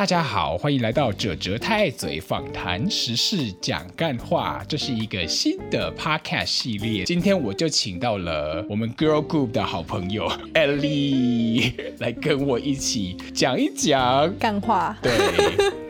[0.00, 7.04] 大家好，欢迎来到哲哲太嘴访谈时事讲干话，这是一个新的 podcast 系列。
[7.04, 14.96] 今天我就请到了我们 girl group 的好朋友 Ellie 来跟我一起讲一讲干话。
[15.02, 15.12] 对，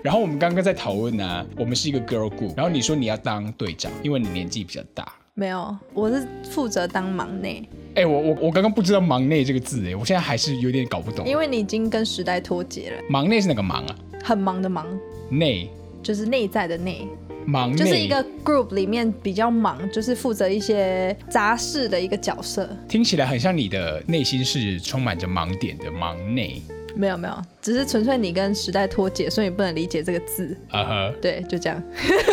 [0.03, 5.07] 然后我们刚刚在讨论呢，我们是一个 girl group，然后你说你要当队长，因为你年纪比较大。
[5.35, 7.63] 没有，我是负责当忙内。
[7.95, 11.27] 哎、欸，我我我刚刚不知道“忙内”这个字，哎，我现在还是有点搞不懂。
[11.27, 13.03] 因为你已经跟时代脱节了。
[13.09, 13.97] 忙内是哪个忙啊？
[14.23, 14.87] 很忙的忙。
[15.29, 15.69] 内
[16.03, 17.07] 就是内在的内。
[17.47, 22.69] 忙内就是一个 group 里面比较忙，就是负责一些杂事的一个角色。
[22.89, 26.63] 听起来很像你的内心是充满着盲点的忙内。
[26.97, 30.57] 没有没有，只是纯粹你跟时代脱节，所以你不能理解这个字。
[30.69, 31.83] 啊哈，对，就这样。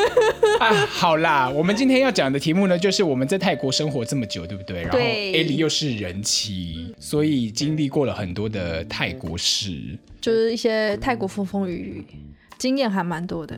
[0.59, 4.81] 啊，好啦，我们今天要讲的题目呢，就是我们在泰国生活这么久，对不对？
[4.81, 12.05] 然后 Ellie 又是人妻，所以经历过了很多的泰国事，就是一些泰国风风雨雨。
[12.57, 13.55] 经验还蛮多的。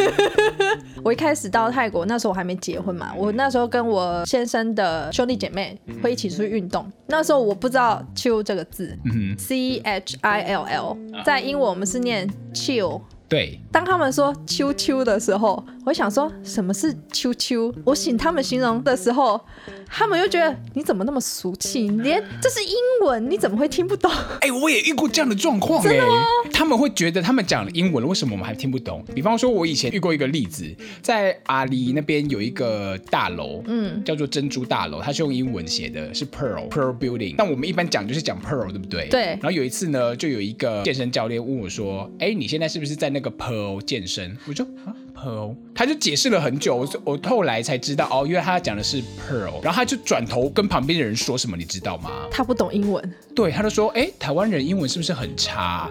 [1.02, 6.90] 我一开始到泰国那时候我还没结婚嘛，我那时候跟我先生的兄弟姐妹会一起出去运动。
[7.06, 13.00] 那时候我不知道 chill 这个字，嗯，C H I L L，在英文我们是念 chill。
[13.28, 17.74] 对，当他们说秋秋的时候，我想说什么是秋秋？
[17.84, 19.40] 我请他们形容的时候，
[19.88, 21.88] 他们又觉得你怎么那么俗气？
[21.88, 24.08] 连这是英文，你怎么会听不懂？
[24.40, 26.12] 哎、欸，我也遇过这样的状况、欸，真的吗？
[26.52, 29.04] 他们会觉得他们讲了英文了，为什么我们还听不懂？
[29.12, 30.64] 比方说，我以前遇过一个例子，
[31.02, 37.34] 在阿里那边有一个大楼，嗯，叫做珍珠大楼，它是用英文写的，是 Pearl Pearl Building。
[37.36, 39.08] 但我们一般讲就是讲 Pearl，对不对？
[39.08, 39.22] 对。
[39.22, 52.10] 然后有一次呢，就有一个健身教练问我说：“哎、欸，你现在是不是在那？”那个 Pearl 健身，我说啊 Pearl，他就解释了很久，我我后来才知道哦，因为他讲的是 Pearl，然后他就转头跟旁边的人说什么，你知道吗？
[52.30, 55.90] 他不懂英文，对，他就说，哎，台湾人英文是不是很差？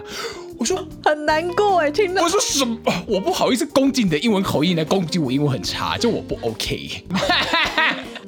[0.58, 2.22] 我说很难过哎，听到。
[2.22, 2.78] 我说什么？
[3.06, 7.04] 我不好意思攻击你的英文口音来攻击我英文很差，就我不 OK。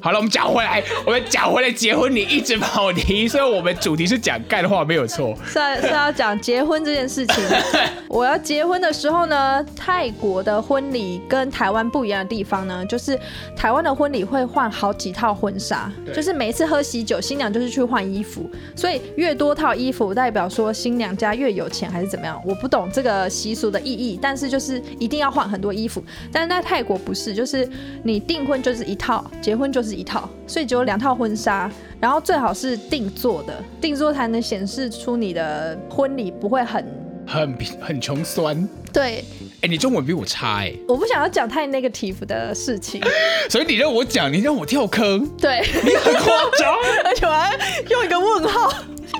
[0.03, 5.33] 好了，我们讲回来，我们讲回来结婚，你一直跑题，所以我们主题是讲干话，没有错。
[5.45, 7.41] 是啊，是要讲结婚这件事情。
[8.09, 13.17] 我要结婚的时候呢，泰国的婚礼跟台湾不一样的地方呢，就是
[13.55, 22.37] 台湾的婚礼会换好几套婚纱，就是每一次喝喜酒，新娘就是去换衣服，所以越多套衣服代表说新娘家越有钱还是怎么样？
[22.45, 26.03] 我不懂这个习俗的意义，但是就是一定要换很多衣服。
[26.29, 27.65] 但是在泰国不是，就是
[28.03, 29.92] 你订婚就是一套，结婚就是。
[29.95, 36.85] 一套，所以只有两套婚纱，然后最好是定做的，定做才能显示出你的婚礼不会很
[37.25, 38.67] 很很穷酸。
[38.91, 39.23] 对，
[39.61, 43.01] 哎、欸，你中文比我差哎、欸，我不想要讲太 negative 的事情，
[43.49, 46.75] 所以你让我讲，你让我跳坑，对，你很夸张，
[47.05, 47.57] 而且我还
[47.89, 48.71] 用一个问号。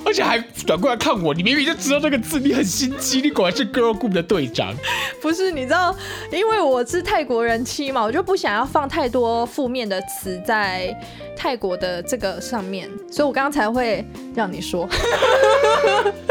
[0.04, 4.74] 而且还转过来看我，你明明就知道这个字，你很心机，你果然是 girl group 的队长。
[5.20, 5.94] 不是，你知道，
[6.30, 10.94] 因为我是泰国人妻嘛，我就不想要放太多负面的词在
[11.36, 14.88] 泰国的这个上面，所以我刚刚才会让你说。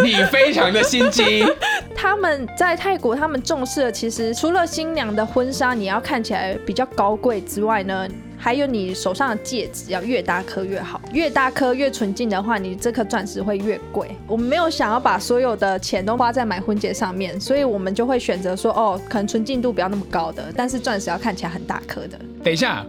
[0.03, 1.45] 你非常的心机。
[1.95, 8.07] 他们在泰国，他们重视的其实除了新娘的婚纱你要看起来比较高贵之外呢。
[8.43, 14.13] 还有你手上的戒指要越大颗越好，越大颗越纯净的话，你这颗钻石会越贵。
[14.27, 22.19] 我们没有想要把所有的钱都花在买婚戒上面，所以我们就会选择说，哦，可能纯净度不要那么高的，但是钻石要看起来很大颗的。
[22.43, 22.85] 等一下，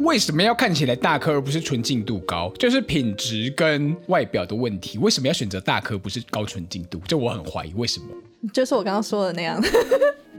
[0.00, 2.52] 为什么要看起来大颗而不是纯净度高？
[2.58, 4.98] 就是品质跟外表的问题。
[4.98, 7.00] 为什么要选择大颗不是高纯净度？
[7.06, 8.06] 这我很怀疑，为什么？
[8.52, 9.62] 就是我刚刚说的那样。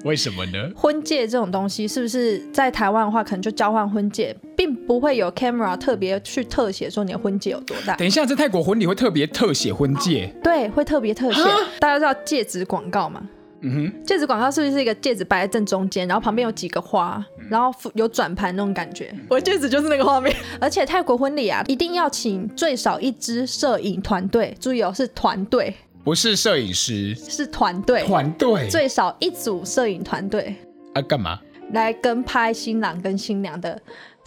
[0.03, 0.71] 为什么呢？
[0.75, 7.95] 婚戒这种东西，是不是在台湾的话，可能就交换婚戒，并不会有 camera 特别去特写说你的婚戒有多大。
[7.95, 10.33] 等一下，在泰国婚礼会特别特写婚戒？
[10.43, 11.41] 对，会特别特写。
[11.79, 13.21] 大家知道戒指广告吗？
[13.61, 19.11] 嗯哼，戒指广告是不是一个戒指摆在正中间，然后旁边有几个花，然后有转盘那种感觉？
[19.27, 20.31] 我戒指就是那个画面。
[20.61, 25.75] 而且泰国婚礼啊，一定要请最少一支摄影团队，注意哦，是团队。
[26.07, 28.01] 不是摄影师，是团队。
[28.05, 30.55] 团队最少一组摄影团队
[30.93, 31.37] 啊，干嘛？
[31.73, 33.77] 来跟拍新郎跟新娘的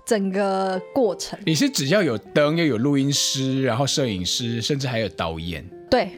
[0.04, 1.38] 整个过程。
[1.46, 5.64] 你是只要有灯，又有录音师，然后摄影师，甚至还有导演。
[5.90, 6.10] 对，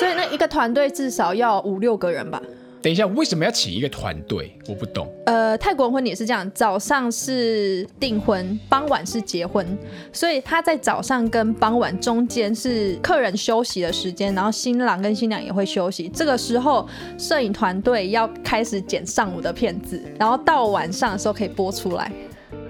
[0.00, 2.42] 所以那一个团队至少要五六个人吧。
[2.84, 4.54] 等一下，为什么要请一个团队？
[4.68, 5.10] 我不懂。
[5.24, 9.66] 呃，泰国婚礼是这样，早上是订婚，傍晚是结婚，
[10.12, 16.10] 所以他在早上跟傍晚中间是客人休息的时间，然后新郎跟新娘也会休息。
[16.10, 16.86] 这个时候，
[17.16, 22.12] 摄影团队要开始剪上午的片子，然后到晚上的时候可以播出来。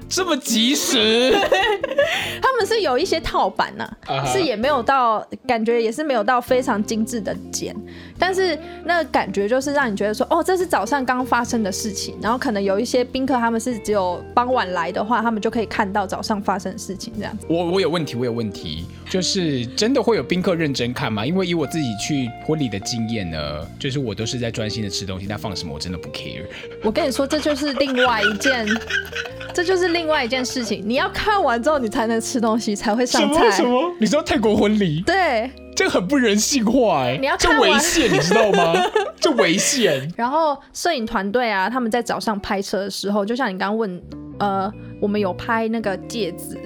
[0.08, 1.32] 这么及时？
[2.42, 4.32] 他们是有一些套版呐、啊，uh huh.
[4.32, 7.74] 是也没有到，感觉也是没有到非常精致的剪，
[8.18, 17.46] 但是那个感觉就是让你觉得说，哦，这是早上刚发生的事情，然后可能有一些宾客他们是只有傍晚来的话，他们就可以看到早上发生的事情这样子。
[17.48, 21.24] 我我有问题，我有问题，就是真的会有宾客认真看吗？
[21.24, 26.42] 因为以我自己去婚礼的经验呢，就是我都是在专心的吃东西，他放什么我真的不 care。
[26.82, 28.66] 我跟你说，这就是另外一件。
[29.54, 33.48] 这就是另外一件事情，你要看完之后，你才能吃东西，才会上菜。
[33.52, 33.62] 什么？
[33.62, 33.94] 什么？
[34.00, 35.00] 你知道泰国婚礼？
[35.02, 37.18] 对，这很不人性化哎、欸！
[37.18, 38.74] 你要看这违宪，你知道吗？
[39.20, 40.12] 这违宪。
[40.16, 44.02] 然后摄影团队啊，他们在早上拍摄的时候，就像你刚刚问，
[44.40, 44.68] 呃，
[45.00, 46.58] 我们有拍那个戒指，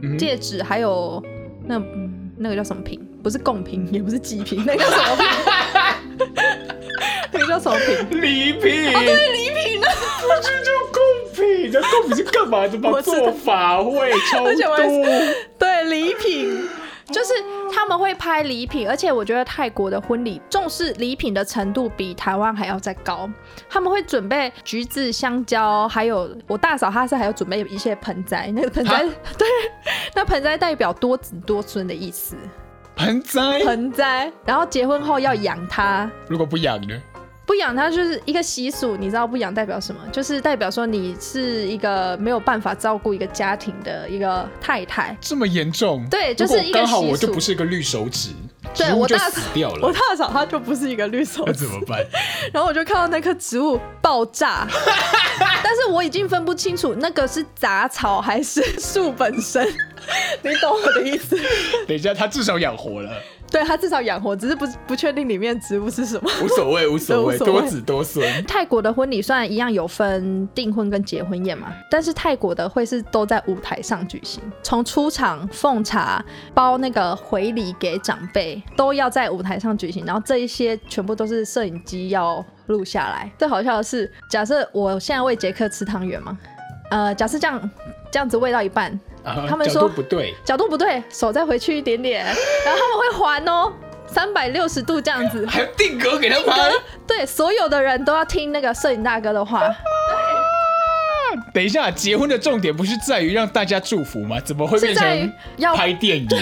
[0.00, 1.22] 嗯、戒指，还有
[1.70, 1.80] 那
[2.36, 3.00] 那个叫什么品？
[3.22, 5.24] 不是贡品，也不是祭品，那个叫什么品？
[7.30, 7.96] 那个叫什么品？
[8.20, 8.88] 礼品。
[8.88, 9.86] 哦，对，礼品呢？
[10.20, 11.00] 不是就贡
[11.32, 13.00] 品，那贡品是干嘛的吗？
[13.00, 14.52] 做法会超多。
[15.56, 16.68] 对，礼品
[17.12, 17.32] 就是
[17.74, 23.28] 他们会拍礼品，而且我觉得泰国的婚礼重视礼品的程度比台湾还要再高。
[23.68, 29.00] 他们会准备橘子、香蕉，还有我大嫂她是还要准备一些盆栽，那个盆栽
[29.36, 29.46] 对，
[30.14, 32.36] 那盆栽代表多子多孙的意思。
[32.96, 36.10] 盆栽，盆栽，然后结婚后要养它。
[36.28, 36.94] 如果不养呢？
[37.50, 40.00] 不养它就是一个习俗，你知道不养代表什么？
[40.12, 45.16] 就是代表说你是一个没有办法照顾一个家庭的一个太太。
[45.20, 46.06] 这么严重？
[46.08, 46.62] 对，就是。
[46.70, 48.28] 刚好我就不是一个绿手指，
[48.72, 49.88] 对，我大死掉了。
[49.88, 51.98] 我大嫂她就不是一个绿手指，那怎么办？
[52.54, 54.64] 然后我就看到那棵植物爆炸，
[55.60, 59.66] 但是我已经分不清楚那个是杂草还是树本身。
[60.42, 61.36] 你懂我的意思？
[61.86, 63.10] 等一下，他至少养活了。
[63.50, 66.30] 对，他至少养活，只是不不确定里面植物是什么。
[66.40, 68.44] 无所谓， 无所谓，多子多孙。
[68.46, 76.24] 泰国的婚礼虽然一样有分订婚跟结婚宴嘛，但是泰国的会是都在舞台上举行，从出场奉茶、
[76.54, 80.06] 包那个回礼给长辈，都要在舞台上举行。
[80.06, 83.28] 然后这一些全部都是摄影机要录下来。
[83.36, 86.38] 最好笑的是，假设我现在喂杰克吃汤圆嘛，
[86.92, 87.70] 呃，假设这样
[88.12, 88.96] 这样子喂到一半。
[89.22, 93.70] Uh, 他们说角度不对，角度不对，手再回去一点点，然后他们会还哦，
[94.06, 96.72] 三百六十度这样子，还有定格给他拍。
[97.06, 99.70] 对，所有的人都要听那个摄影大哥的话。
[101.52, 104.40] 等一下，结婚的重点不是在于让大家祝福吗？
[104.40, 106.28] 怎么会变成要拍电影？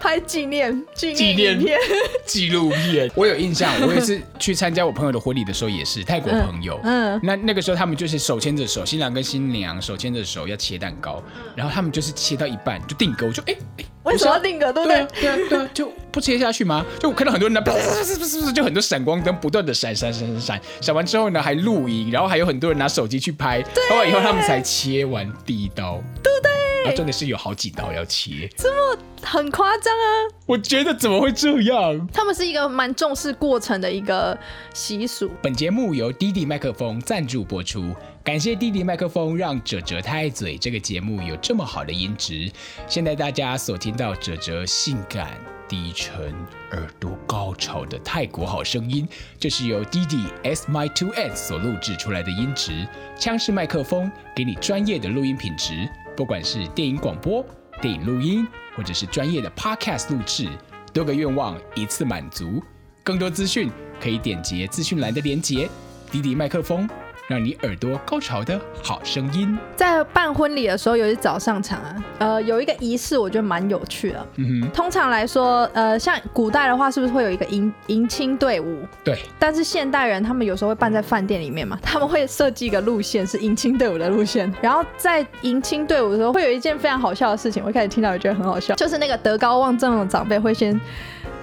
[0.00, 1.78] 拍纪念纪念片、
[2.26, 3.08] 纪录片。
[3.14, 6.80] 我有印象，我也是去参加我朋友的婚礼的时候，也是泰国朋友。
[6.82, 11.22] 嗯，嗯那那个时候他们就是手牵着手，新郎跟新娘手牵着手要切蛋糕，
[11.54, 14.72] 然后他们就是切到一半就定格，我就哎哎，为什么要定格？
[14.72, 15.06] 对不对？
[15.20, 16.84] 对啊对啊，就不切下去吗？
[16.98, 17.62] 就我看到很多人呢，
[18.04, 26.02] 是不是就很多闪光灯不断的闪闪闪闪闪，闪完之后呢还录影，然后还有很多人拿手机去拍，拍完以后他们才切完第一刀。
[26.22, 26.50] 对不对？
[26.82, 30.32] 然后真的是有好几刀要切，这么很夸张啊！
[30.46, 32.08] 我觉得怎么会这样？
[32.10, 34.36] 他们是一个蛮重视过程的一个
[34.72, 35.30] 习俗。
[35.42, 37.94] 本节目由滴滴麦克风赞助播出，
[38.24, 42.50] 感谢滴滴麦克风让哲哲太嘴这个节目有这么好的音质。
[42.86, 45.38] 现在大家所听到哲哲性感、
[45.68, 46.34] 低沉、
[46.72, 47.29] 耳朵高
[47.70, 49.08] 好的泰国好声音，
[49.38, 52.84] 就是由 D D S My Two S 所录制出来的音质，
[53.16, 55.88] 枪式麦克风给你专业的录音品质。
[56.16, 57.46] 不管是电影广播、
[57.80, 58.44] 电影录音，
[58.76, 60.48] 或者是专业的 Podcast 录制，
[60.92, 62.60] 多个愿望一次满足。
[63.04, 63.70] 更多资讯
[64.00, 65.70] 可以点击资讯栏的连接。
[66.10, 66.90] D D 麦克风。
[67.30, 69.56] 让你耳朵高潮的好声音。
[69.76, 74.26] 在办婚礼的时候，有一早上场啊，呃，有一个仪式，我觉得蛮有趣的。
[74.34, 74.70] 嗯哼。
[74.72, 78.84] 通常来说，呃，像古代的话，是不是会有一个迎迎亲队伍？
[79.04, 79.16] 对。
[79.38, 84.52] 但是现代人他们有时候会办在饭店里面嘛， 他们会设计一个路线是迎亲队伍的路线。
[84.60, 87.62] 然后在迎亲队伍的时候，会有一件非常好笑的事情。
[87.64, 90.78] 我一开始听到，我觉得很好笑，就是那个德高望重的长辈会先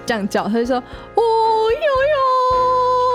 [0.04, 0.76] 这样叫，他就说
[1.16, 3.07] ：“哦哟哟。”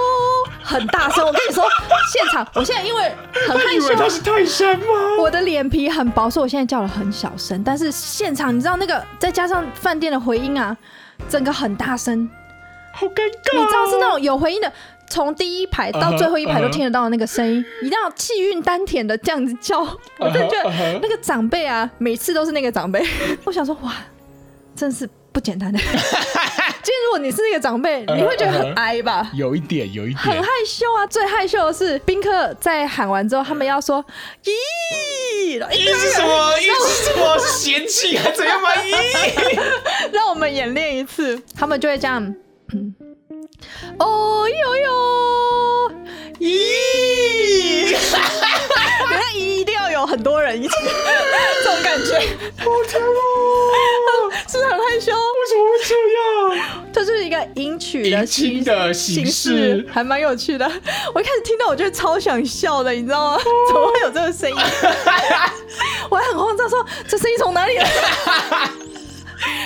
[0.63, 1.63] 很大声，我跟你说，
[2.11, 3.13] 现场，我现在因为
[3.47, 4.85] 很害羞，他是泰山吗？
[5.19, 7.61] 我的脸皮很薄，所以我现在叫了很小声。
[7.63, 10.75] 但是现场，你知道那个再加上饭店的回音啊，
[11.27, 12.29] 整个很大声，
[12.93, 13.59] 好尴尬。
[13.59, 14.71] 你知道是那种有回音的，
[15.07, 19.81] 从第一排到最后一排都听得到的那个声音，一定要气韵丹田的这样子叫。
[20.17, 23.05] 我真的觉得 那个长辈啊，每次都是那个长辈。
[23.43, 23.93] 我想说，哇，
[24.75, 25.79] 真是不简单的。
[26.83, 29.31] 其实如果你是那个长辈，你会觉得很哀吧？
[29.33, 31.07] 有一点，有一点，很害羞啊。
[31.07, 34.03] 最害羞的是宾客在喊完之后，他们要说
[34.43, 34.51] “咦”，
[35.71, 36.53] 咦是什么？
[36.57, 37.39] 咦是什么？
[37.39, 38.69] 是嫌弃还是怎样吗？
[38.83, 39.59] 咦，
[40.11, 42.35] 让我们演练一次，他们就会这样。
[43.99, 45.91] 哦哟哟，
[46.39, 47.91] 咦，
[49.09, 50.73] 等下一定要有很多人一起。
[51.63, 52.19] 这种感觉
[52.57, 55.11] 好甜哦， 是不是很害羞？
[57.55, 60.65] 迎娶的形的形式，还蛮有趣的。
[61.13, 63.37] 我一开始听到，我就超想笑的，你知道吗？
[63.67, 64.57] 怎么会有这个声音？
[66.09, 67.89] 我还很慌张，说这声音从哪里来？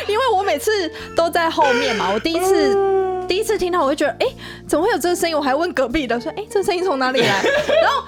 [0.08, 4.28] 因为我每次都在后面嘛，我第一次第一次听到，我就觉得，哎，
[4.68, 5.36] 怎么会有这个声音？
[5.36, 7.44] 我还问隔壁的，说，哎，这个声音从哪里来？
[7.82, 8.04] 然后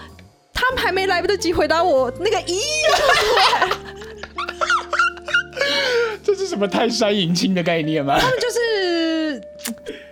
[0.54, 2.60] 他们还没来得及回答我，那个咦，
[6.24, 8.18] 这是什么泰山迎亲的概念吗？
[8.20, 9.19] 他们就是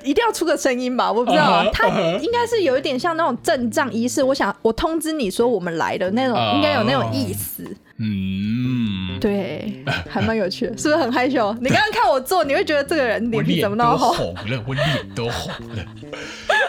[0.04, 1.12] 一定要出个声音吧？
[1.12, 1.88] 我不知道， 他
[2.20, 4.24] 应该是有一点像那种阵仗仪式。
[4.24, 7.64] 我想，我通知你说我们来的那种，应该有那种意思。
[8.00, 11.52] 嗯，对，还蛮有趣的，是不是很害羞？
[11.60, 14.14] 你刚刚看我做，你会觉得这个人脸皮怎么那么红？
[14.14, 15.84] 红了，我脸都红了，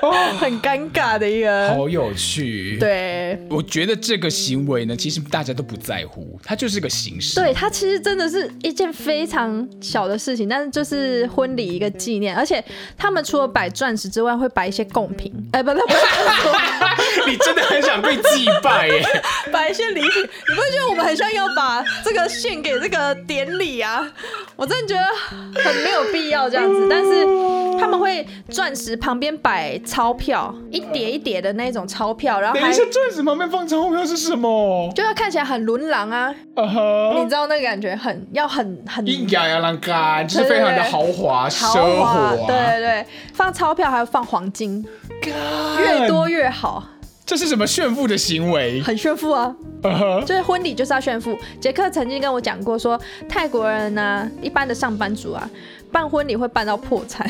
[0.00, 2.78] 哦， 很尴尬的一个，好有趣。
[2.78, 7.34] 对，我觉得这个行为呢，其实大家都不在乎，它就是个形式。
[7.34, 12.64] 对，它其实真的是一件非常小的事情，但是就是婚礼一个纪念，而且
[12.96, 15.30] 他们除了摆钻石之外，会摆一些贡品。
[15.52, 15.92] 哎，不不 不，
[17.30, 19.02] 你真的很想被祭拜耶？
[19.52, 21.17] 摆一些礼品，你不会觉得我们很？
[21.18, 24.08] 像要把这个献给这个典礼啊，
[24.54, 25.04] 我真的觉得
[25.60, 26.86] 很没有必要这样子。
[26.88, 27.26] 但是
[27.78, 34.92] 他们会钻石旁边摆钞票，一叠一叠的那种钞票，然后等一下钻石旁边放钞票是什么？
[34.94, 37.18] 就要看起来很伦郎啊，uh huh.
[37.20, 42.32] 你知道那个感觉很要很很应该要让干，就是非常的豪华奢华。
[42.46, 44.86] 对对对，放钞票还要放黄金.
[45.78, 46.84] 越多越好。
[47.28, 48.80] 这是什么炫富的行为？
[48.80, 50.24] 很炫富啊！Uh huh.
[50.24, 51.38] 就是婚礼就是要炫富。
[51.60, 55.50] 杰克曾经跟我讲过说，说泰国人呢、啊，一般的上班族啊。
[55.90, 57.28] 办婚礼会办到破产，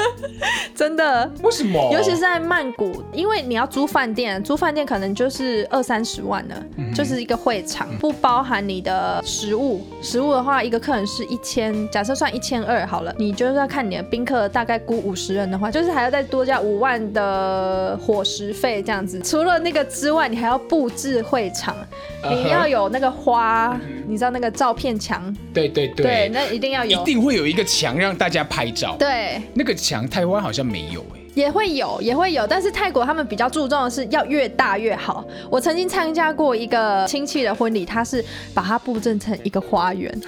[0.74, 1.30] 真的？
[1.42, 1.90] 为什么？
[1.92, 9.86] 尤其是在曼谷，因为你要租饭店，租饭店可能就是二三十万了，嗯、就是一个会场，不包含你的食物。
[10.02, 19.20] 食物的话，一个客人是一千，假设算一千二好了，你就是要看你的宾客大概估五十人的话，就是还要再多加五万的伙食费这样子。
[19.22, 21.74] 除了那个之外，你还要布置会场
[22.22, 22.34] ，uh huh.
[22.34, 23.78] 你要有那个花，uh.
[24.06, 25.34] 你知道那个照片墙？
[25.54, 27.64] 对对对，对，那一定要有，一定会有一个。
[27.78, 35.24] 墙让大家拍照，对，那个墙台湾好像没有哎，也会有，也会有，但是泰国他们比较注重的是要越大越好。
[35.48, 40.12] 我曾经参加过一个亲戚的婚礼，他是把它布置成一个花园。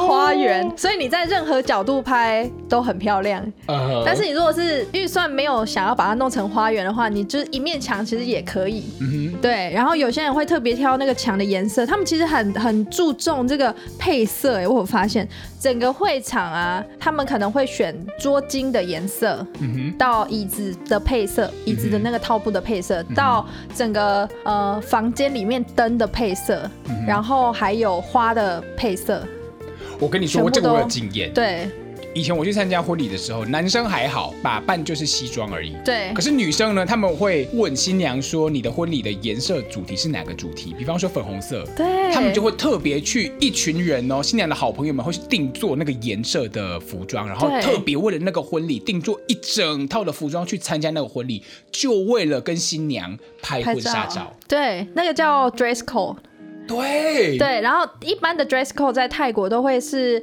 [0.00, 3.44] 花园，所以你在任何角度拍都很漂亮。
[3.66, 4.02] Uh huh.
[4.02, 8.84] 但是你如果是预算没有想要把它弄成花园的话，你就是一面墙其实也可以。
[8.98, 9.38] Uh.
[9.42, 9.70] 对。
[9.74, 14.60] 然后有些人会特别挑那个墙的颜色，他们其实很很注重这个配色。
[14.60, 15.28] 哎，我有发现
[15.60, 19.96] 整个会场啊，他们可能会选桌巾的颜色，uh.
[19.96, 23.14] 到椅子的配色，椅子的那个套布的配色，uh.
[23.14, 27.06] 到整个呃房间里面灯的配色，uh.
[27.06, 29.26] 然后还有花的配色。
[29.98, 31.32] 我跟你说，我这个我有经验。
[31.34, 31.68] 对，
[32.18, 35.76] 以前我去参加婚礼的时候，男生还好，打扮就是西装而已。
[35.84, 36.12] 对。
[36.12, 41.64] 可是女生呢，他们会问新娘说：“你的婚礼的颜色主题是哪个主题？”比方说粉红色。
[41.76, 42.12] 对。
[42.12, 54.16] 他们就会特别去一群人哦，新娘的好朋友们会去定做那个颜色的服装，然后特别为了那个婚礼定做一整套的服装去参加那个婚礼，就为了跟新娘拍婚纱照。
[54.16, 56.16] 照对，那个叫 dress code。
[56.66, 60.22] 对对，然后一般的 dress code 在泰国都会是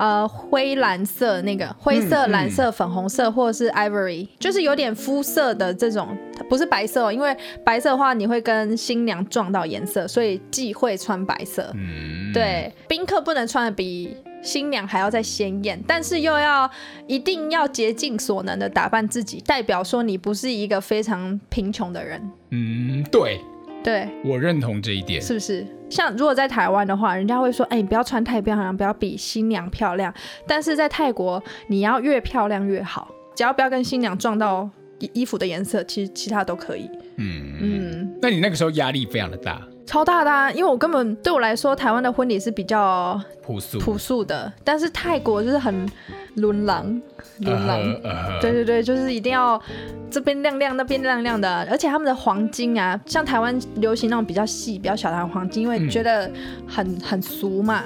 [0.00, 6.16] 呃灰蓝色那个灰色、蓝色、粉红色，或者是 ivory，就是有点肤色的这种，
[6.48, 11.70] 不是白色哦，因为白色的话你会跟新娘撞到颜色，所以忌讳穿白色。
[11.74, 16.70] 嗯，对，宾客不能穿的比新娘还要再鲜艳，但是又要
[17.06, 22.30] 一定要竭尽所能的打扮自己，代表说你不是一个非常贫穷的人。
[22.48, 23.38] 嗯，对。
[23.82, 25.66] 对，我认同这一点，是不是？
[25.90, 30.14] 像如果在台湾的话，人家会说，哎，你不要穿太漂亮，不要比新娘漂亮。
[30.46, 34.70] 但是在泰国，你要越漂亮越好，只要不要跟新娘撞到
[35.00, 36.88] 衣衣服的颜色，其实其他都可以。
[37.16, 38.18] 嗯嗯。
[38.22, 45.88] 那你那个时候压力非常的大，超大的啊，因为我根本对我来说，台湾的婚礼是比较朴素朴素的，但是泰国就是很。
[46.36, 47.02] 伦郎，
[47.40, 48.40] 伦郎，uh uh.
[48.40, 49.60] 对对对，就是一定要
[50.08, 56.30] 这边亮亮，那边亮亮的，而且他们的黄金啊，像台湾流行那种比较细、比较小的黄金，因为觉得
[56.68, 57.82] 很、嗯、很俗嘛。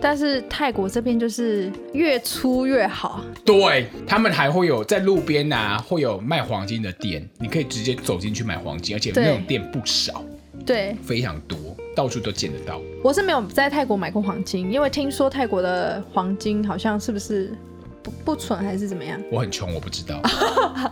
[0.00, 3.22] 但是泰国这边就是越粗越好。
[3.44, 10.24] 对，他们还会有在路边啊，会有卖黄金的店，你可以直接走进去买黄金，而且那种店不少，
[10.64, 11.58] 对，非常多。
[11.94, 12.80] 到处都见得到。
[13.04, 17.54] 我是没有在泰国买过黄金，因为听说泰国的黄金好像是不是
[18.02, 19.20] 不不纯还是怎么样？
[19.30, 20.18] 我很穷，我不知道。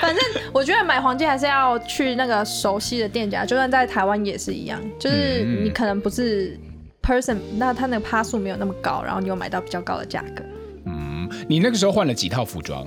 [0.00, 6.58] 反正我觉得买黄金还是要去那个熟悉的店家，就算在台湾也是一样，就是你可能不是
[7.02, 10.42] person，那他那个趴数没有那么高，然后你又买到比较高的价格。
[10.86, 12.86] 嗯，你那个时候换了几套服装？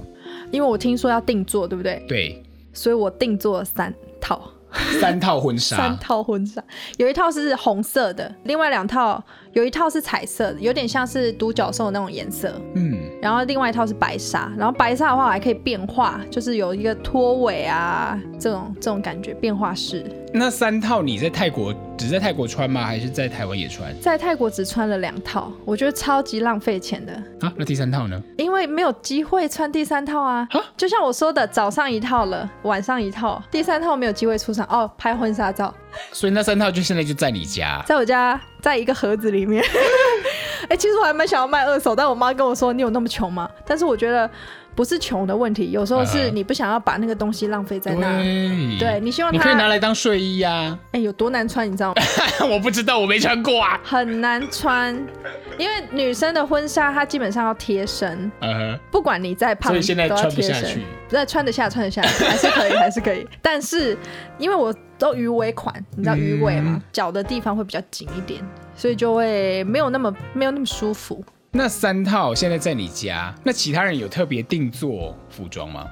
[0.51, 2.03] 因为我听说要定做，对不对？
[2.07, 4.51] 对，所以我定做了三套。
[4.99, 6.63] 三套婚纱，三套婚纱，
[6.97, 9.23] 有一套是红色的，另外两套
[9.53, 12.53] 有一套是彩色的，有点像是独角兽那种颜色。
[12.75, 20.05] 嗯，然后另外一套是白纱，然后白纱的话还可以变化，就是有一个拖尾啊，这种这种感觉变化式。
[20.33, 22.83] 那三套你在泰国只在泰国穿吗？
[22.83, 23.97] 还是在台湾也穿？
[24.01, 27.13] 在泰国只穿了两套，我觉得超级浪费钱的。
[27.39, 28.21] 啊，那第三套呢？
[28.37, 30.47] 因为没有机会穿第三套啊。
[30.51, 35.73] 啊，就像我说的，早上一套了，晚上一套，第三套没有机会出场哦，拍婚纱照。
[36.11, 39.63] 所以那三套就现在就在你家，在我家，在一个盒子里面。
[40.69, 44.29] 哎、其实我还蛮想要卖二手，但我妈跟我说：“你有那么穷吗？”但是我觉得。
[44.77, 48.19] 不是穷的问题，有时候是你不想要把那个东西浪费在那。
[48.19, 50.79] 对，对，你希望它你可以拿来当睡衣呀、啊。
[50.91, 52.01] 哎、欸，有多难穿，你知道吗？
[52.47, 53.79] 我不知道，我没穿过啊。
[53.83, 54.93] 很难穿，
[55.57, 58.31] 因为女生的婚纱它基本上要贴身。
[58.41, 58.79] 嗯哼。
[58.91, 60.83] 不管你再胖，所以现在穿不下去。
[61.09, 63.27] 不是穿得下，穿得下， 还是可以，还是可以。
[63.41, 63.97] 但是
[64.37, 66.79] 因为我都鱼尾款，你知道鱼尾吗？
[66.91, 68.43] 脚、嗯、的地方会比较紧一点，
[68.75, 71.25] 所以就会没有那么没有那么舒服。
[71.51, 75.85] 那三套现在在你家，那其他人有特别定做服装吗？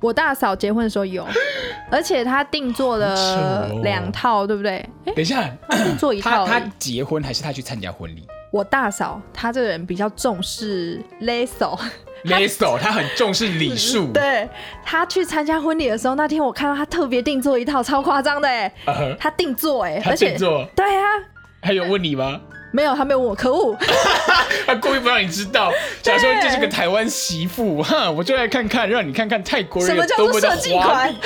[0.00, 1.26] 我大嫂结婚的时候有，
[1.90, 4.88] 而且她定做了两套，对不对？
[5.04, 6.46] 等一下，她定做一 套。
[6.46, 8.26] 她结婚还是她去参加婚礼？
[8.50, 14.10] 我大嫂她这个人比较重视 lasso，lasso， 她很重视礼数。
[14.14, 14.48] 对，
[14.82, 18.72] 她去参加婚礼的时候，那天我看到她特别定做一套，超夸张的哎，
[19.18, 21.04] 她定做哎，而且对啊，
[21.60, 22.40] 还有问你吗？
[22.72, 23.76] 没有，他没有问我，可恶！
[24.66, 25.72] 他故意不让你知道，
[26.02, 31.12] 假如说这是个台湾媳妇，哈，我就来看看，让你看看泰国人什么叫做设计款。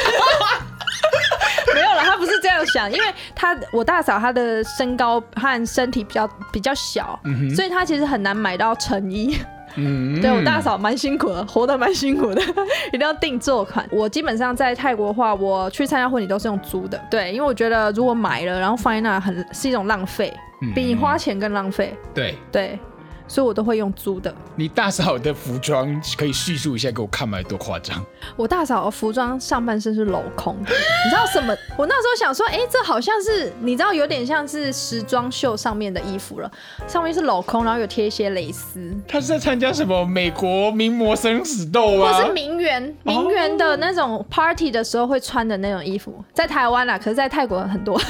[1.74, 9.38] 没有了，他不是这样想，因为他我大嫂她的身高和身体比较比较小，嗯、所以她其实很难买到成衣。
[9.76, 12.40] 嗯，对我大嫂蛮辛苦的，活得蛮辛苦的，
[12.92, 13.86] 一定要定做款。
[13.90, 20.32] 我基本上在泰国的话，我去参加婚礼都是用租的，对，因为我觉得如果买了然后放在那很是一种浪费，
[20.74, 21.96] 比你花钱更浪费。
[22.14, 22.78] 对对。
[23.26, 24.34] 所以我都会用租的。
[24.56, 27.42] 你大嫂的服装可以叙述一下给我看吗？
[27.42, 28.04] 多夸张！
[28.36, 31.54] 我大嫂的服装上半身是镂空的，你知道什么？
[31.76, 36.50] 我那时候想说，哎、欸，这好像是你知道有点像是时装秀上面的衣服了，
[36.86, 38.94] 上面是镂空，然后有贴一些蕾丝。
[39.08, 42.12] 他是在参加什么美国名模生死斗啊？
[42.12, 48.00] 或是名媛名媛的那种 party 的时候会穿的那种衣服，在台湾啦，可是在泰国很多。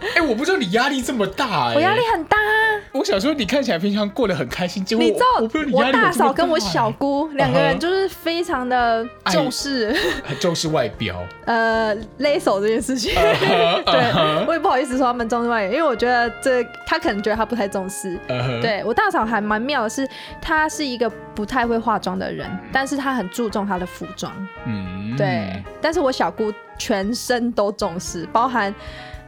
[0.00, 2.80] 哎、欸，我不知道你压力这么大、欸， 我压力很大啊。
[2.92, 5.26] 我想说，你看起来平常过得很开心，结果你知道
[5.72, 13.14] 我，我大嫂跟我小姑两个人就是非常的重视，很 重视外表，呃，勒手这件事情。
[13.14, 13.84] Uh uh.
[13.84, 18.18] 对，我也不好意思说他们重视外表，因为我觉得这他可能觉得他不太重视。
[18.28, 18.60] Uh.
[18.60, 20.06] 对，我大嫂还蛮妙的是，
[20.40, 24.32] 她是一个不太会化妆的人，但是她很注重她的服装。
[24.66, 25.62] 嗯，对。
[25.80, 28.72] 但是我小姑全身都重视，包含。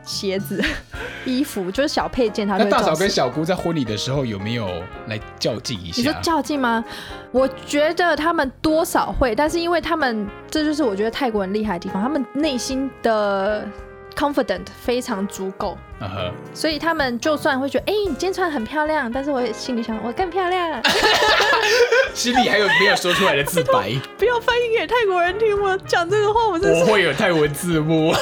[0.04, 0.62] 鞋子、
[1.24, 2.56] 衣服就是小配件，他。
[2.56, 4.68] 那大嫂跟小姑在婚礼的时候有没有
[5.08, 5.96] 来较劲一下？
[5.96, 6.84] 你说较劲吗？
[7.32, 13.66] 我觉得他们多少会，但是因为他们这就是我觉得泰国人厉害的地方，他们内心的
[14.14, 16.32] confident 非常足够，uh -huh.
[16.54, 20.80] 所以他们就算会觉得，哎、欸，你今天穿得很漂亮，但是我也心里想，我更漂亮。
[22.14, 23.92] 心里还有没有说出来的自白？
[24.16, 26.82] 不要翻译给泰国人听，我讲这个话，我真是。
[26.82, 28.14] 我会有泰文字幕。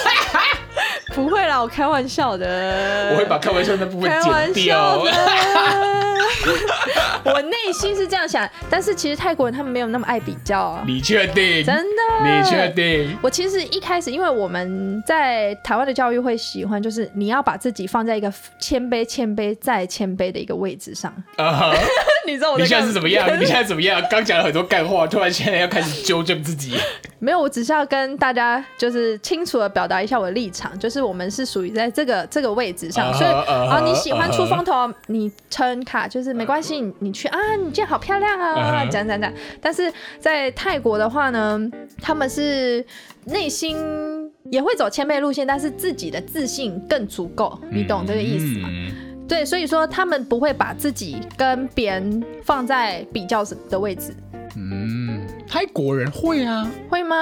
[1.14, 3.10] 不会啦，我开玩笑的。
[3.12, 5.02] 我会把开玩笑那部分剪掉。
[7.24, 10.82] 我内心是这样想，但是其实泰国人他们没有那么爱比较啊。
[10.86, 11.64] 你确定？
[11.64, 12.24] 真的？
[12.24, 13.16] 你确定？
[13.22, 21.12] 我其实一开始，因为我们在台湾的教育会喜欢，就是你要把自己放在一个谦卑、谦卑再谦卑的一个位置上。
[21.36, 21.76] Uh -huh.
[22.26, 23.28] 你知道我你现在是怎么样？
[23.38, 24.02] 你现在怎么样？
[24.10, 26.76] 刚讲了很多干话，突然现在要开始纠正自己。
[27.18, 34.94] 没有，我只是要跟大家就是清楚的表达一下我的立场，就是我们是属于在这个这个位置上，uh 所以啊、uh 你喜欢出风头，uh.
[35.08, 39.32] 你撑卡就是没关系，你去啊，你这样好漂亮啊，讲讲讲。
[39.60, 41.60] 但是在泰国的话呢，
[42.00, 42.84] 他们是
[43.24, 43.76] 内心
[44.50, 48.68] 也会走谦卑路线，但是自己的自信更足够，你懂这个意思吗？
[48.70, 54.14] 嗯、对，所以说他们不会把自己跟别人放在比较的位置。
[54.56, 56.70] 嗯，泰国人会啊？
[56.90, 57.16] 会吗？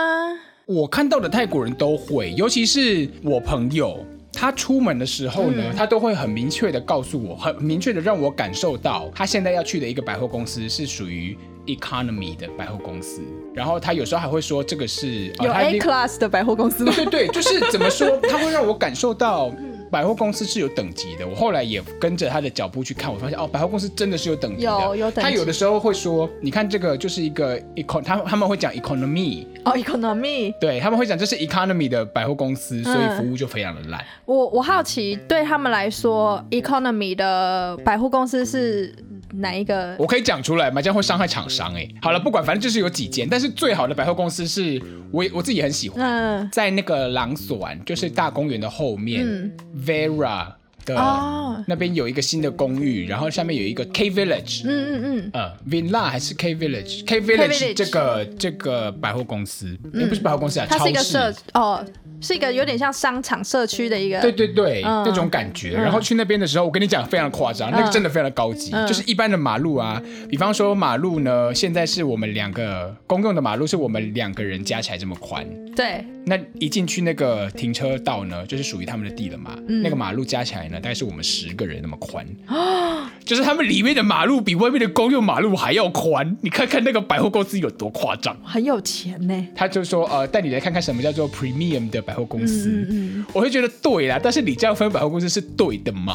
[0.70, 13.20] 我看到的泰国人都会，尤其是我朋友，他出门的时候呢，嗯、他都会很明确的告诉我，很明确的让我感受到，他现在要去的一个百货公司是属于 economy 的百货公司。
[13.52, 16.92] 然后他有时候还会说，这个是有 A class 的百货公司吗？
[16.94, 19.50] 对对对，就是怎么说， 他会让我感受到。
[19.90, 24.70] 百货公司是有等级的，我后来也跟着他的脚步去看，我发现哦，百货公司真的是有等级的。
[24.70, 25.30] 有有等级。
[25.30, 29.44] 他有的时候会说，你看这个就是一个 econ，他他们会讲 economy。
[29.64, 30.54] 哦，economy。
[30.60, 34.04] 对，他们会讲这是 economy 的百货公司，所以服务就非常的烂。
[34.24, 38.94] 我我好奇，对他们来说，economy 的百货公司是。
[39.34, 39.96] 哪一个？
[39.98, 40.80] 我可以讲出来吗？
[40.80, 41.88] 这样会伤害厂商哎。
[42.02, 49.52] 好了，不管，反正就是有几间，但是最好的百货公司是我我自己很喜欢，嗯，在那个朗索湾，就是大公园的后面，嗯
[49.86, 50.52] ，Vera。
[50.86, 61.84] 的哦，那边有一个新的公寓，然后下面有一个 K Village，嗯嗯嗯，呃，Villa 还是 K Village？K Village 这个这个百货公司，也不是百货公司啊，它是一个社哦，
[62.20, 65.70] 是一个有点像商场社区的一个，对对对，那种感觉。
[65.70, 76.04] 然后去那边的时候，我跟你讲非常夸张，那个真的非常的高级，就是一般的马路啊，比方说马路呢，现在是我们两个公用的马路，是我们两个人加起来这么宽，对。
[76.26, 80.80] 那一进去那个停车道呢，就是属于他们的地了嘛，那个马路加起来呢。
[80.80, 86.36] 大概是我们十个人那么宽啊， 就是他们里面的马路比外面的公用马路还要宽。
[86.42, 89.48] 你看看那个百货公司有多夸张，很有钱呢。
[89.54, 92.68] 他就说呃，带你来看看什么叫做 premium 的百货公司。
[92.70, 96.14] 嗯嗯，我会觉得对啦，但是你这样分百货公司是对的吗？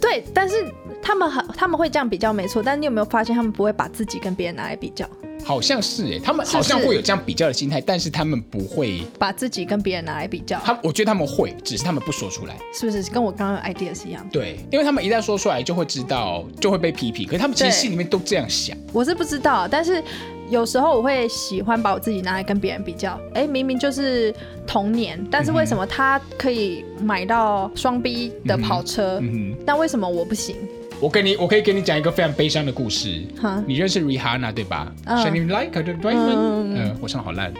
[0.00, 0.54] 对，但是
[1.02, 5.08] 他们很他们会这样比较没错，但你有没有发现他们不会把自己跟别人拿来比较？
[5.46, 10.58] 好像是哎，他们好像会有这样比较的心态，但是他们不会把自己跟别人拿来比较。
[10.64, 14.30] 他我觉得他们会，只是他们不说出来，是不是跟我刚刚的 idea 是一样的？
[14.32, 17.28] 对，因为他们一旦说出来，就会知道，就会被批评。
[17.28, 18.76] 可是他们其实心里面都这样想。
[18.92, 20.02] 我是不知道，但是
[20.50, 23.16] 有时候我会喜欢把我自己拿来跟别人比较。
[23.34, 24.34] 哎，明明就是
[24.66, 29.20] 同年，但是为什么他可以买到双 B 的跑车？
[29.22, 30.56] 嗯嗯，但为什么我不行？
[31.00, 33.22] 我跟你，我可以给你讲一个非常悲伤的故事。
[33.40, 36.74] 哈，你认识 Rihanna 对吧？Shining Like a Diamond。
[36.74, 37.52] 嗯，我唱好烂，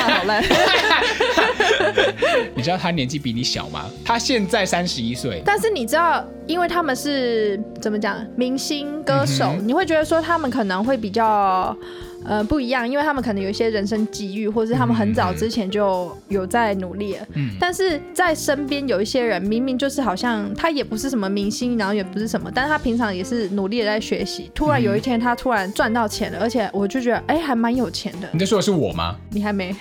[0.00, 0.42] 好烂。
[2.54, 3.84] 你知道他年纪比你小吗？
[4.04, 5.42] 他现在三十一岁。
[5.44, 11.76] 但是你知道，因为他们是怎么讲，明星歌手，你会觉得说他们可能会比较。
[12.24, 17.26] 呃，不一样，因为他们可能有一些人生机遇，或者是他们很早之前就有在努力了。
[17.34, 24.50] 嗯，但是在身边有一些人，明明就是好像他也不是什么明星，然后也不是什么，但是他平常也是努力的在学习。
[24.54, 28.28] 突然有一天，他突然赚到钱了，而且我就觉得，哎，还蛮有钱的。
[28.32, 29.16] 你在说的是我吗？
[29.30, 29.74] 你还没。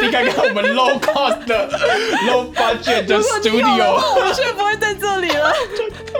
[0.00, 1.68] 你看看我们 low cost 的
[2.26, 5.52] low budget 的 studio，我们现在不会在这里了。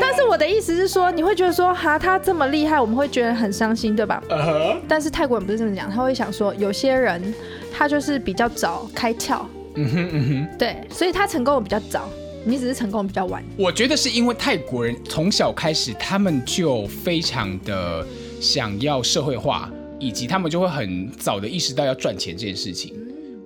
[0.00, 4.76] 但是我的意思是说，你会觉得说，哈，他这么厉害，我们会觉得很伤心，对吧？Uh huh.
[4.88, 7.34] 但是泰国人不是这么讲，他会想说，有些人
[7.72, 9.42] 他就是比较早开窍，
[9.74, 12.08] 嗯哼嗯哼，对，所以他成功的比较早，
[12.44, 13.42] 你只是成功的比较晚。
[13.56, 18.06] 我觉得是因为泰国人从小开始，他们就非常的
[18.40, 22.94] 想要社会化，以及他们就会很早的意识到要赚钱这件事情。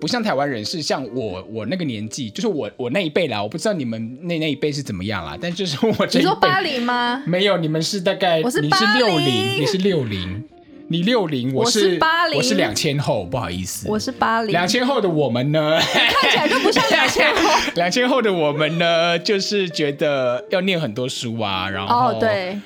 [0.01, 3.43] 不像台湾人是像我，我那个年纪，就是我我那一辈啦。
[3.43, 6.25] 我不知道你们那那一辈是怎么样啦，但就是我这一辈。
[6.25, 7.23] 你说八零吗？
[7.27, 8.41] 没有，你们是大概。
[8.41, 10.45] 我是你是六零，你是六零，
[10.89, 13.87] 你六零，我是八零，我是两千后，不好意思。
[13.89, 14.51] 我是八零。
[14.53, 15.79] 两千后的我们呢？
[15.79, 17.51] 看起来就不像 两千后。
[17.75, 22.09] 两千后的我们呢，就是觉得要念很多书啊，然后。
[22.09, 22.59] 哦，对。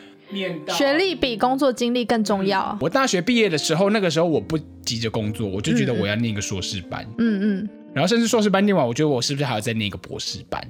[0.68, 2.76] 学历比工作经历更重要。
[2.80, 7.06] 我大学毕业的时候，那个时候我不急着工作，我就觉得我要念一个硕士班。
[7.18, 7.68] 嗯嗯。
[7.92, 10.60] 然后甚至硕士班念完，我觉得我是不是还要再念一个博士班？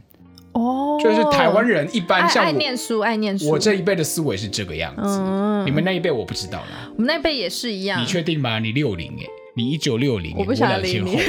[0.53, 0.99] 哦。
[1.03, 3.49] 就是台湾人一般像我爱念书，爱念书。
[3.49, 5.03] 我这一辈的思维是这个样子。
[5.03, 5.65] 嗯。
[5.67, 6.91] 你们那一辈我不知道啦。
[6.97, 8.01] 我们那一辈也是一样。
[8.03, 8.59] 你确定吗？
[8.59, 11.19] 你六零哎，你一九六零，我不想理你。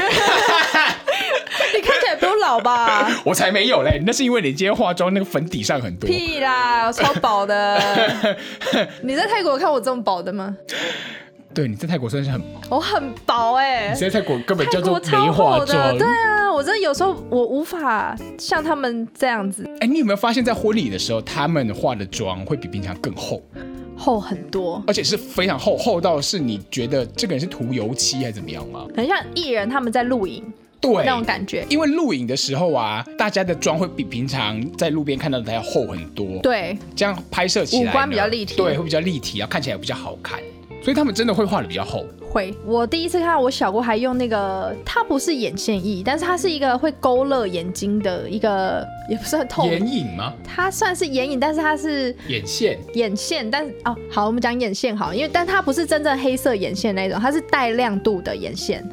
[2.44, 4.02] 好吧， 我才没有嘞！
[4.06, 6.08] 那是因为你今天化妆那个粉底上很多。
[6.08, 8.38] 屁啦，我超薄的。
[9.02, 10.56] 你在泰国看我这么薄的吗？
[11.54, 12.48] 对，你在泰国算是很薄。
[12.70, 13.94] 我很薄哎、欸！
[13.94, 15.98] 你在泰国根本叫做没化妆。
[15.98, 19.64] 对啊，我真的有时候我无法像他们这样子。
[19.76, 23.42] 哎、欸，你有没有发现，在婚礼的时候，他们化的妆会比平常更厚，
[23.98, 28.86] 厚很多，而且是非常厚，厚到是你觉得这个人是涂油漆还是怎么样吗？
[28.96, 30.44] 很像艺人他们在录影。
[30.94, 36.40] 对，那种感觉，因为录影的时候啊，大家的妆会比平常在路边看到的还要厚很多。
[36.42, 40.40] 对，这样拍摄起来，五官比较立体，对，会比较立体，然后看起来比较好看。
[40.84, 42.06] 所以他们真的会画的比较厚。
[42.30, 49.66] 会，我第一次看到我小姑还用那个，它不是眼线液，但是它是一个会勾勒眼睛的一个，也不是很透。
[49.66, 50.32] 眼影吗？
[50.44, 52.78] 它算是眼影，但是它是眼线。
[52.94, 58.88] 眼线，但是哦，好，我们讲眼线好，因为但它不是真正黑色眼线那种，它是带亮度的眼线。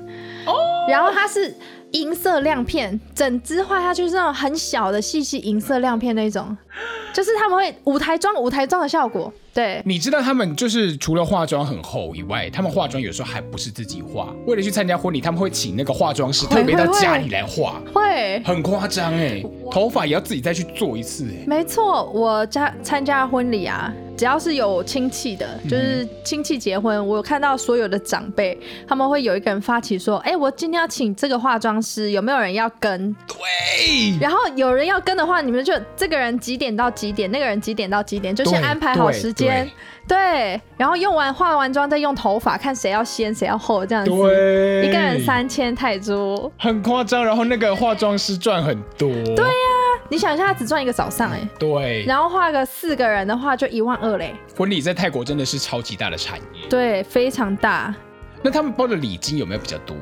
[0.46, 0.54] 哦。
[0.88, 1.54] 然后它是
[1.92, 6.56] 银色亮片，整只画下去是那种很小的细细银色亮片那种，
[7.12, 9.32] 就是他们会舞台妆舞台妆的效果。
[9.54, 18.42] 对，你知道他们就是除了化妆很厚以外，他们化妆有时候还不是自己化，为了去参加婚礼，他们会请那个化妆师特别到家里来化，会。
[18.46, 21.44] 很夸张哎，头发也要自己再去做一次哎。
[21.46, 28.56] 没错，我家参加婚礼啊，只要是有亲戚的，就是亲戚结婚，我有看到所有的长辈，
[28.86, 33.12] 他们会有一个人发起说，哎，我今天要请这个化妆师，有没有人要跟？
[33.26, 34.16] 对。
[34.20, 39.68] 然后有人要跟的话，你们就这个人几点到几点，那个人几点到几点，就先安排好时间。
[40.06, 44.10] 对，对，然后用完化完妆再用头发，看谁要先谁要后这样子。
[44.12, 47.24] 对，一个人三千泰铢，很夸张。
[47.24, 49.08] 然后那个化妆师赚很多。
[49.34, 51.48] 对呀、啊，你想一下，他只赚一个早上哎。
[51.58, 52.04] 对。
[52.04, 54.34] 然后画个四个人的话，就一万二嘞。
[54.56, 56.66] 婚礼在泰国真的是超级大的产业。
[56.68, 57.94] 对，非常大。
[58.42, 59.96] 那他们包的礼金有没有比较多？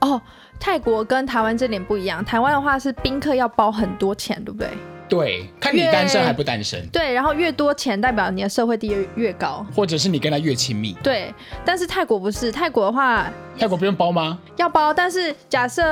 [0.00, 0.20] 哦，
[0.58, 2.24] 泰国跟台湾这点不一样。
[2.24, 4.68] 台湾的话是宾客要包很多钱，对不对？
[5.08, 6.86] 对，看你单身还不单身。
[6.88, 10.96] 对，然后越多钱代表你的社会地位越高，或者是你跟他越亲密。
[11.02, 11.32] 对，
[11.64, 14.38] 但是泰国不是，泰国的话，泰国不用包吗？
[14.56, 15.84] 要包，但是假设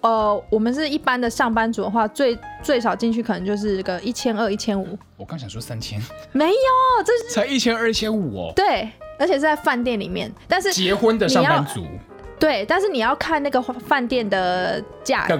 [0.00, 4.98] 呃，我们是一般的上班族的话，最最少进去可能就是个一千二、一千五。
[5.16, 6.00] 我刚想说三千，
[6.32, 6.52] 没有，
[7.04, 8.52] 这是才一千二、一千五哦。
[8.54, 11.86] 对，而且是在饭店里面，但是结婚的上班族。
[12.38, 15.36] 对，但是你要看那个饭店的价格，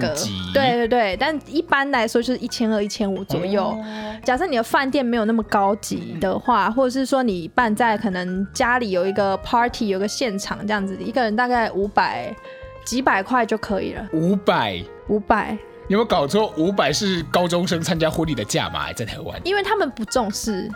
[0.53, 3.63] 对对对，但一般来说就是一千二、一千五左右。
[3.63, 3.85] 哦、
[4.23, 12.35] 假设你的饭店没有那么高级的话，嗯、或者是说你办在可能家里有一个 party，有个现场这样子，一个人大概五百
[12.83, 14.05] 几百块就可以了。
[14.11, 15.57] 五百，五百，
[15.87, 16.53] 有没有搞错？
[16.57, 20.69] 五百是高中生参加婚礼的价码，在台湾，因为他们不重视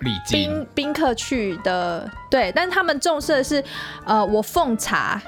[0.00, 3.64] 礼金，宾客去的，对，但是他们重视的是，
[4.04, 5.20] 呃，我奉茶。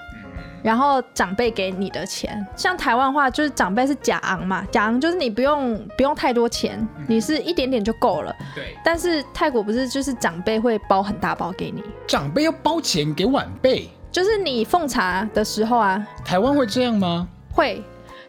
[0.63, 8.35] 然后长辈给你的钱，像台湾话就是长辈是假昂嘛，假昂就是你不用不用太多钱，你是一点点就够了。
[8.55, 8.77] 对。
[8.85, 11.83] 但是泰国不是，就是长辈会包很大包给你。
[12.07, 16.07] 长辈要包钱给晚辈，就是你奉茶的时候啊。
[16.25, 17.29] 台湾会这样吗？
[17.53, 17.83] 会。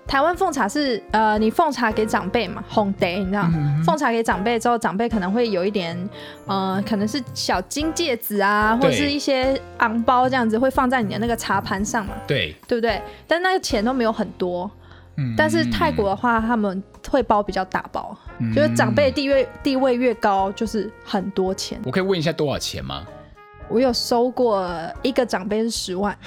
[0.06, 3.48] 台湾奉茶是呃，你奉茶给长辈嘛，红得你知道，
[3.86, 5.98] 奉茶给长辈之后，长辈可能会有一点
[6.46, 13.02] 呃，可能是小金戒指啊，或者是一些昂包这样子，会放在你的那个茶盘上嘛，对，对不对？
[13.28, 14.70] 但那个钱都没有很多，
[15.18, 21.80] 嗯，但是泰国的话，他们会包比较大包，嗯、就是长辈地位地位越高，就是很多钱。
[21.86, 23.04] 我可以问一下多少钱吗？
[23.70, 24.70] 我有收过
[25.02, 26.16] 一个长辈是十万。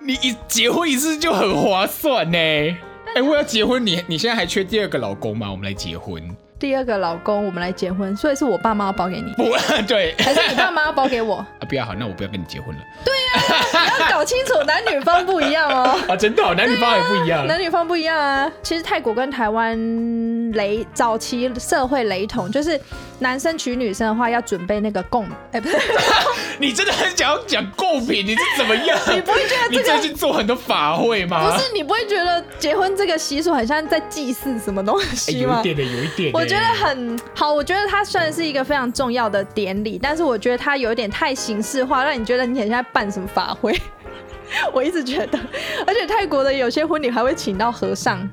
[0.00, 2.38] 你一结婚一次就很划算呢。
[2.38, 5.50] 哎，我要结婚，你你现在还缺第二个老公吗？
[5.50, 6.22] 我们来结婚。
[6.58, 9.32] 第二个老公，我们来结婚，所以是我爸妈要包给你。
[9.32, 9.44] 不，
[9.88, 11.36] 对，还是你爸妈要包给我？
[11.36, 12.82] 啊，不要好，那我不要跟你结婚了。
[13.04, 15.98] 对呀，你要搞清楚男女方不一样哦。
[16.08, 17.46] 啊，真的，男女方也不一样。
[17.46, 18.50] 男女方不一样啊。
[18.62, 22.78] 其实泰国跟台湾雷早期社会雷同，就是。
[23.20, 25.76] 男生娶女生的话，要准备那个贡，哎，不是，
[26.60, 28.96] 你真的很想要讲贡品，你是怎么样？
[29.12, 29.76] 你不会觉得这个？
[29.76, 31.50] 你最近做很多法会吗？
[31.50, 35.60] 不是，你不会觉得结婚这个习俗很像在祭祀什么东西吗？
[35.64, 36.30] 有一点的，有一点。
[36.32, 43.78] 我觉得很好，我觉得它算是一个非常重要的典礼，但是我觉得它有点太形式化，让你觉得你很像在办什么发挥。
[44.72, 45.38] 我一直觉得，
[45.86, 48.28] 而且泰国的有些婚礼还会请到和尚。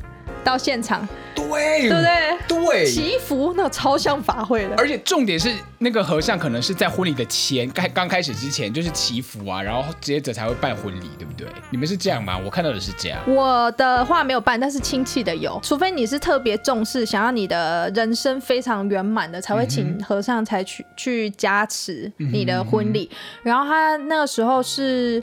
[0.46, 2.38] 到现场，对，对不对？
[2.48, 11.48] 对，祈福那超像法会的，而且重点是那个和尚可能是在婚礼的前开刚开始之前就是祈福啊，然后接着才会办婚礼，对不对？
[11.72, 12.38] 你们是这样吗？
[12.38, 13.20] 我看到的是这样。
[13.26, 23.10] 我的话没有办，但是亲戚的有，除非你是特别重视，想要你的人生非常圆满的，才会请和尚才去去加持你的婚礼。
[23.12, 25.20] 嗯、然后他那个时候是，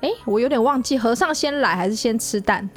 [0.00, 2.68] 哎，我有点忘记，和尚先来还是先吃蛋？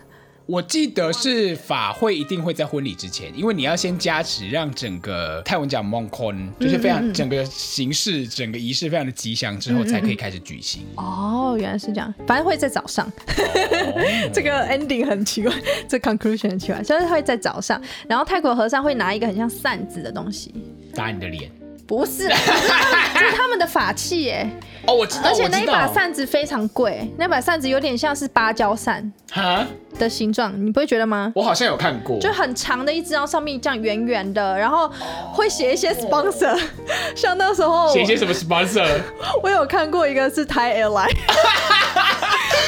[0.49, 10.81] 我记得是法会一定会在婚礼之前，因为你要先加持，让整个泰文讲 mongkol，就是非常整个形式、整个仪式非常的吉祥之后，才可以开始举行。
[10.95, 13.07] 哦，原来是这样，反正会在早上。
[14.33, 15.53] 这个 ending 很奇怪，
[15.87, 20.51] 这 conclusion 很奇怪，就是会在早上，然后泰国和尚会拿一个很像扇子的东西
[20.95, 21.51] 打你的脸。
[21.85, 24.47] 不是，这是他们的法器耶。
[24.89, 29.11] 哦，我知道，而且那一把扇子非常贵，那把扇子有点像是芭蕉扇
[29.99, 31.31] 的形状，你不会觉得吗？
[31.35, 34.91] 我好像有看过，就很长的一支，然后上面这样圆圆的，然后
[35.31, 36.59] 会写一些 sponsor，
[37.15, 38.87] 像那时候写一些什么 sponsor？
[39.43, 41.15] 我有看过一个是 Thai Airline。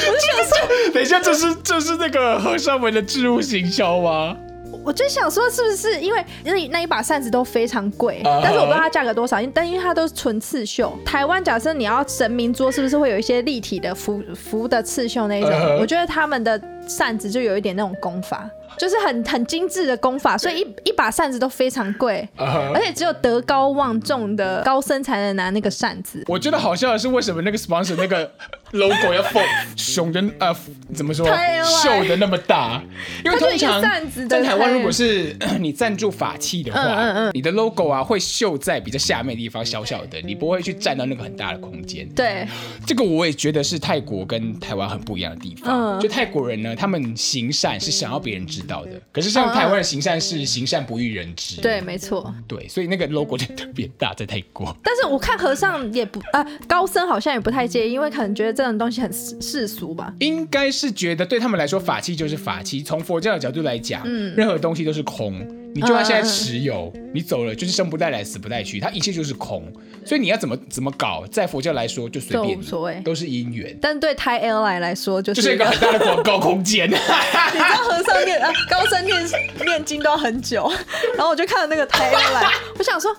[0.04, 4.36] 我想说，等一下，这是这是那个和尚们的置入行销吗？
[4.84, 8.40] 我就想说，是不是因为那那一把扇子都非常贵，uh huh.
[8.44, 10.92] 但是我不知道它价格多少，因但因为它都是纯刺绣。
[11.06, 15.80] 台湾假设你要神明桌，是不是会有一些立体的浮浮的刺绣那一种？Uh huh.
[15.80, 16.60] 我觉得他们的
[16.98, 18.50] 扇子就有一点那种功法。
[18.78, 22.74] 就是很很精致的功法，所以一一把扇子都非常贵，uh huh.
[22.74, 26.24] 而且只有德高望重的高僧才能拿那个扇子。
[26.26, 28.32] 我觉得好笑的是，为什么那个 sponsor 那个
[28.72, 29.44] logo 要放
[29.76, 30.56] 熊的呃？
[30.96, 31.26] 怎么说？
[31.26, 32.82] 秀的那么大？
[33.26, 33.82] 因为通常
[34.30, 42.08] 在台湾，如果是 你赞助法器的话，嗯嗯嗯你的 logo 啊会秀在比较下面的地方，小小的，你不会去占到那个很大的空间。
[42.16, 42.48] 对，
[42.88, 45.98] 这个我也觉得是泰国跟台湾很不一样的地方。
[45.98, 46.02] Uh.
[46.02, 48.84] 就泰国人呢，他们行善是想要别人知道。
[48.86, 54.76] 的，可是像台湾的行善是行善不欲人知，对，没错，对，所以那个 logo 就特别大，在泰国。
[54.84, 60.12] 但是我看和尚也不啊，高僧好像也不太介意，因为可能觉得这种东西很世俗吧。
[60.22, 62.82] 应该是觉得对他们来说，法器就是法器。
[62.82, 65.61] 从佛教的角度来讲，嗯，任何东西都是空。
[65.74, 69.64] 你就算现在持有，嗯、你走了就是生不带来，死不带去，它一切就是空。
[70.06, 73.78] 所以你要怎么怎么搞，在佛教来说就随便，无所谓，都是因缘。
[73.82, 76.90] 但对 Thai Airline 来说，就是就是一个很大的广告空间。
[76.92, 79.24] 你知道和尚念啊，高僧念
[79.66, 80.72] 念经都要很久，
[81.16, 83.16] 然后我就看了那个 Thai Airline，我想说。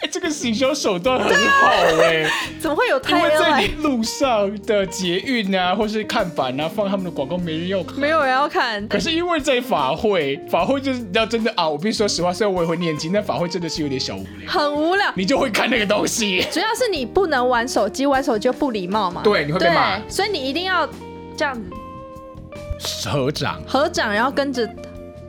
[0.00, 1.68] 哎， 这个行销手段很好
[2.02, 2.26] 哎，
[2.60, 3.18] 怎么会有台？
[3.18, 8.86] 因为在你路上的捷运啊，或是看板啊，放他们的广告，没人要看，没有人要看。
[8.88, 16.44] 可是因为在法会，法会就是要真的啊，我必须说实话，虽然我也会念经，但法会真的是有点小无聊，很无聊，你就会看那个东西。
[16.50, 19.22] 主要是你不能玩手机，玩手机就不礼貌嘛。
[19.22, 20.88] 对，你会被骂，所以你一定要
[21.36, 24.68] 这样子合掌，合掌，然后跟着。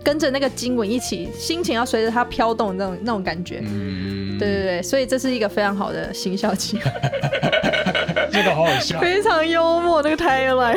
[0.03, 3.63] 跟着那个经文一起，心情要随着它飘动，那种那种感觉。
[3.65, 6.91] 嗯，对对对，所以这是一个非常好的行销计划。
[8.31, 10.01] 这个好好笑，非常幽默。
[10.01, 10.75] 那个泰尔来，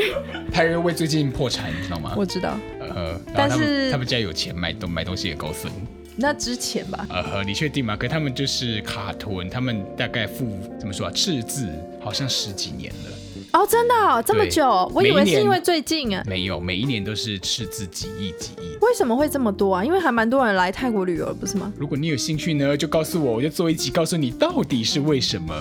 [0.53, 2.13] 泰尔威最近破产，你知道吗？
[2.17, 2.57] 我知道。
[2.95, 5.71] 呃，但是他们家有钱买东买东西也高僧。
[6.17, 7.07] 那之前吧。
[7.11, 7.97] 呃，你确定吗？
[7.97, 11.13] 可他们就是卡屯，他们大概付怎么说啊？
[11.15, 11.69] 赤字
[12.01, 13.11] 好像十几年了。
[13.57, 14.91] 哦，真的、哦、这么久？
[14.95, 16.23] 我以为是因为最近啊。
[16.27, 18.77] 没有，每一年都是赤字几亿几亿。
[18.83, 19.83] 为什么会这么多啊？
[19.83, 21.73] 因为还蛮多人来泰国旅游，不是吗？
[21.79, 25.55] 如果你有兴趣呢，就告诉我，我就做一集告诉你到底是为什么。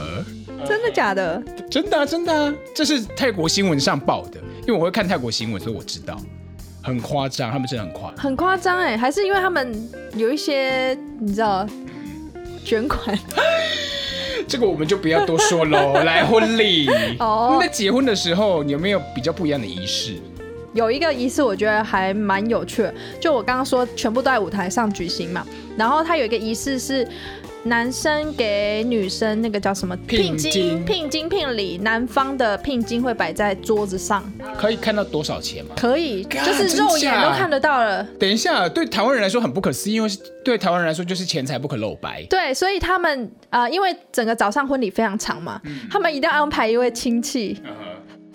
[0.67, 1.41] 真的假的？
[1.71, 4.41] 真的、啊、真的、啊，这是泰国新闻上报的。
[4.67, 6.19] 因为我会看泰国新闻，所以我知道。
[6.83, 8.11] 很夸张，他们真的很夸。
[8.17, 11.65] 很夸张哎，还是因为他们有一些你知道
[12.65, 13.17] 卷款。
[14.47, 15.93] 这个我们就不要多说喽。
[16.03, 16.87] 来婚礼
[17.19, 20.15] 哦，那结婚的时候你有没有比较不一样的仪式？
[20.73, 25.45] 有一个仪式我觉得还蛮有趣的，就我刚刚说全部都在舞台上举行嘛，
[25.77, 27.07] 然后它有一个仪式是。
[27.65, 30.85] 男生给女生那个叫什么聘金？
[30.85, 34.23] 聘金聘礼，男方的聘金会摆在桌子上。
[34.55, 35.73] 可以看到多少钱吗？
[35.75, 38.03] 可以，就是肉眼都看得到了。
[38.19, 40.09] 等一下，对台湾人来说很不可思议，因为
[40.43, 42.23] 对台湾人来说就是钱财不可露白。
[42.29, 47.59] 对，所以他们啊、呃，因为整个早上婚礼非常长嘛，嗯、他们一定要安排一位亲戚。
[47.65, 47.73] 嗯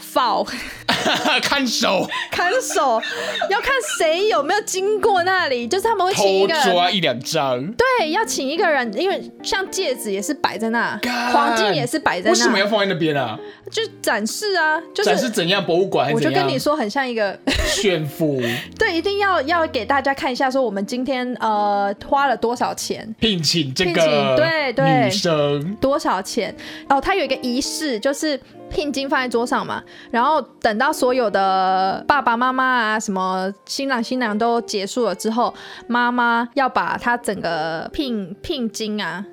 [0.00, 0.44] 放
[1.42, 3.00] 看守，看守。
[3.48, 6.62] 要看谁有没有经过那里，就是他们会请一个人。
[6.64, 10.98] 抓一两张，对，要请一个人，因为像戒指也是摆在那，
[11.32, 13.38] 黄金也是摆在那，为什么要放在那边啊？
[13.70, 16.12] 就展示啊，就是、展示怎样博物馆？
[16.12, 18.40] 我就跟你说，很像一个炫富，
[18.76, 23.14] 对，一定要要给大家看一下，说我们今天呃花了多少钱。
[23.20, 25.04] 聘请这个对对。
[25.04, 25.76] 女生。
[25.80, 26.54] 多少钱？
[26.88, 28.38] 哦，他有一个仪式，就是。
[28.70, 35.52] 聘金放在桌上嘛，然后等到所有的爸爸妈妈啊，什么新郎新娘都结束了之后，
[35.88, 39.24] 妈妈要把她整个聘聘金啊，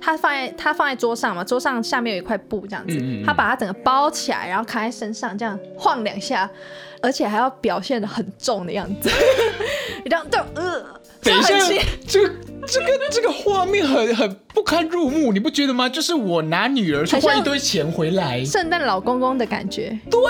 [0.00, 6.48] 她放在她放在桌上嘛，桌上下面有一块布这样子，她把它整个包起来，然后扛在身上这样晃两下，
[7.02, 9.10] 而且还要表现的很重的样子，
[10.04, 10.84] 你 这样对，呃，
[11.22, 11.58] 等一下，
[12.06, 12.51] 这个。
[12.66, 15.88] 这个这个画面很很不堪入目，你不觉得吗？
[15.88, 19.98] 就是我拿女儿去换一堆钱回来，圣诞老公公的感觉。
[20.10, 20.20] 对，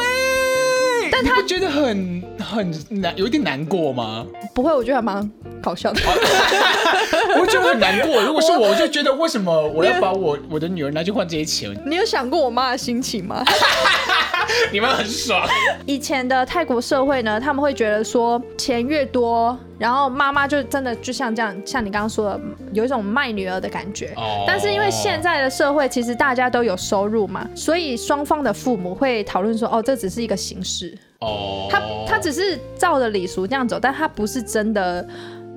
[1.11, 4.27] 但他觉得很很难，有一点难过吗？
[4.55, 5.31] 不会，我觉得还蛮
[5.63, 6.01] 搞笑的。
[7.39, 8.23] 我觉得很难过。
[8.23, 11.71] 如果是我，我就觉得为什么我要把我我的女儿拿去换这些钱？
[11.87, 13.45] 你有想过我妈的心情吗？
[14.73, 15.47] 你们很爽。
[15.87, 22.41] 以前的泰国社会呢，他们会觉得说钱越多，然后妈妈就真的就像这样，像你刚刚说的，
[22.73, 24.13] 有一种卖女儿的感觉。
[24.15, 24.45] 哦。
[24.47, 30.97] 但是因为现在的社会，其实大家都有收入嘛，所以双方的父母会讨论说，哦，这只是一个形式。
[31.19, 31.67] 哦。
[31.69, 35.05] 他他只是照着礼俗这样走，但他不是真的。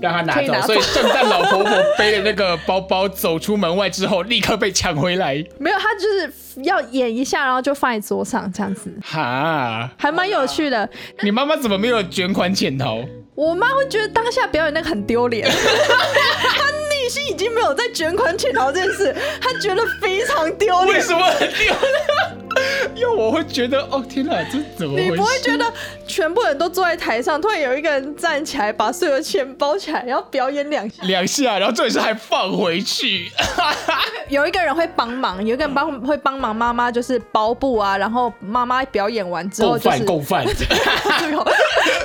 [0.02, 5.36] 让他拿走，拿走，所以圣诞老婆婆背着那个包包走出门外之后，立刻被抢回来。
[5.58, 8.92] 没有，他就是要演一下，然后就放在桌上这样子。
[9.02, 10.88] 哈，还蛮有趣的。
[11.22, 13.06] 你妈妈怎么没有卷款潜逃？
[13.36, 20.88] 我妈会觉得当下表演那个很丢脸， 她内心已经没有在卷款潜逃这件事，她觉得非常丢脸。
[20.96, 21.76] 为什么很丢脸？
[23.16, 25.12] 我会觉得，哦天哪，这怎么回事？
[25.12, 25.66] 你不会觉得
[26.06, 33.32] 全部人都坐在台上，突然有一个人站起来，把所有的钱包起来，然后表演两下，两下，然后这里是还放回去。
[34.28, 41.46] 有一个人会帮忙，有一个人帮会帮忙妈妈，就是包布啊，然后妈妈表演完之后就是共犯，共犯，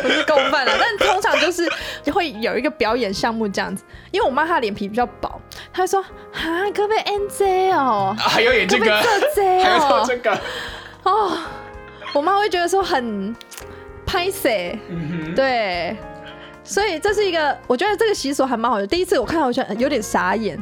[0.03, 1.69] 不是共犯了，但通常就是
[2.13, 3.83] 会有一个表演项目这样子。
[4.11, 5.41] 因为我妈她脸皮比较薄，
[5.73, 8.15] 她说啊，可不可以 NJ 哦？
[8.19, 9.65] 还有演这个，可不可以做 J 哦？
[9.65, 10.39] 还有做这个。
[11.05, 11.39] 哦，
[12.15, 13.35] 我妈会觉得说很
[14.05, 15.97] 拍谁，嗯、对，
[16.65, 18.87] 所以这是一个，我觉得这个习俗还蛮好的。
[18.87, 20.59] 第一次我看到，我觉得有点傻眼，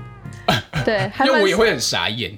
[0.84, 2.34] 对，因为我也会很傻眼。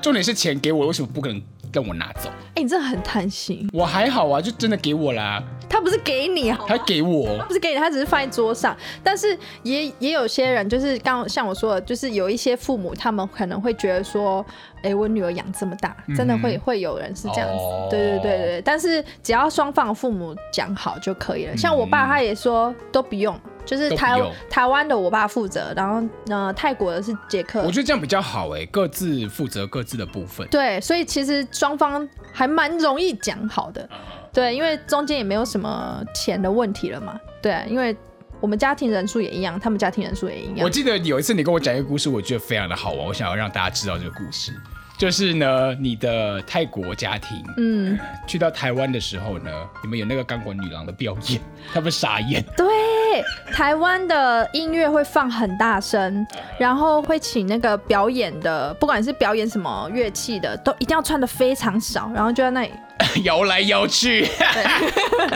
[0.00, 1.42] 重点是钱给我，为什么不可能
[1.72, 2.28] 让我拿走？
[2.30, 3.68] 哎、欸，你真的很贪心。
[3.72, 5.42] 我还好啊，就真的给我啦。
[5.68, 8.76] 他不是给你，他给我，他不是给你，他只是放在桌上。
[9.04, 14.44] 但是也也有些人，就是刚像我说的，就是有一些父母，他们可能会觉得说，
[14.78, 17.54] 哎、欸，我女儿养这么大，真的会、嗯、会有人是这样子。
[17.54, 18.62] 哦、对对对对。
[18.62, 21.56] 但是只要双方父母讲好就可以了。
[21.56, 27.60] 像我爸，他也说都不用，就是台台湾的我爸负责，然后呃泰国的是杰克。
[27.62, 30.46] 我觉得这样比较好哎，各自负责各自的部分。
[30.48, 33.88] 对，所以其实双方还蛮容易讲好的。
[34.32, 37.18] 对，因为中间也没有什么钱的问题了嘛。
[37.42, 37.96] 对啊，因为
[38.40, 40.58] 我们家庭人数也一样，他们家庭人数也一样。
[40.60, 44.52] 我记得有一次你跟我讲一个故事，我觉得非常的好玩，我想要让大家知道这个故事。
[45.00, 49.50] 就是呢，你的泰国家庭，嗯，去到台湾的时候呢，
[49.82, 51.40] 你们有那个钢管女郎的表演，
[51.72, 52.44] 他们傻眼。
[52.54, 56.26] 对，台湾的音乐会放很大声，
[56.58, 62.70] 然后会请那个表演的，不管是表演什么乐器的，都一定要穿的非常少，然后就在那里。
[63.24, 64.28] 摇来摇去，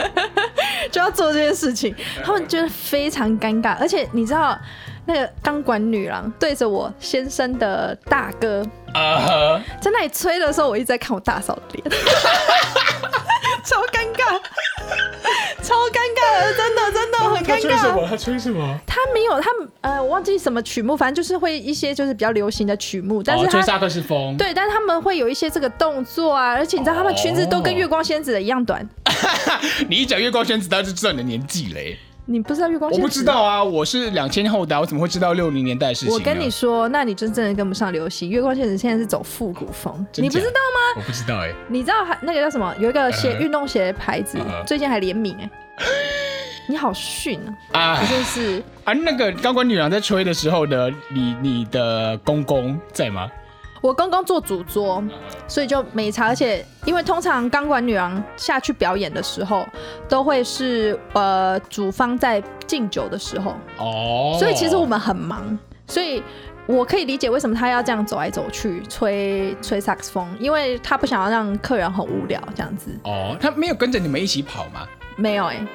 [0.91, 4.55] 就要做这件事情，他们觉得非常尴尬，而且你知道，
[5.05, 8.61] 那个钢管女郎对着我先生的大哥
[8.93, 9.61] ，uh huh.
[9.79, 11.83] 在那里吹的时候，我一直在看我大嫂的脸，
[13.63, 14.39] 超尴尬。
[15.63, 17.47] 超尴尬的，真的真的很尴尬。
[17.47, 18.07] 他吹什么？
[18.07, 18.79] 他吹什么？
[18.85, 19.49] 他没有，他
[19.81, 23.23] 呃，我忘记什么曲目，反正就是会一些就是比较流行的曲目。
[23.23, 24.37] 但是他、哦、吹萨克斯风。
[24.37, 28.87] 对，但是他们会有一些这个动作啊，而且你知道他们裙子都跟月光仙子的一样短。
[29.05, 29.11] 哦、
[29.89, 31.97] 你一讲月光仙子，大家就知道你的年纪嘞。
[32.27, 32.89] 你不知道月光？
[32.91, 36.13] 我不知道啊，我是两千后的，我怎么会知道六零年代的事情？
[36.13, 38.29] 我跟你说，那你就真的跟不上流行。
[38.29, 40.97] 月光仙子现在是走复古风，你不知道吗？
[40.97, 41.55] 我不知道哎、欸。
[41.69, 42.73] 你知道还那个叫什么？
[42.79, 45.49] 有一个鞋运动鞋的牌子，呃、最近还联名哎。
[46.67, 47.39] 你好逊
[47.73, 47.79] 啊！
[47.79, 48.93] 啊，真是啊！
[48.93, 53.29] 那个钢管女郎在吹的时候呢，你你的公公在吗？
[53.85, 55.03] 我公公做主桌，
[55.47, 56.25] 所以就没差。
[56.25, 59.63] 而且因为通常钢管女郎下去表演的时候，
[60.09, 65.55] 都会是呃主方在敬酒的时候哦，所以其实我们很忙，
[65.85, 66.23] 所以
[66.65, 72.89] 我可以理解为什么他要这样走来走去吹吹萨克斯风，因为他不想要让客人很无聊这样子。
[73.03, 74.87] 哦，他没有跟着你们一起跑吗？
[75.15, 75.67] 没有哎、欸。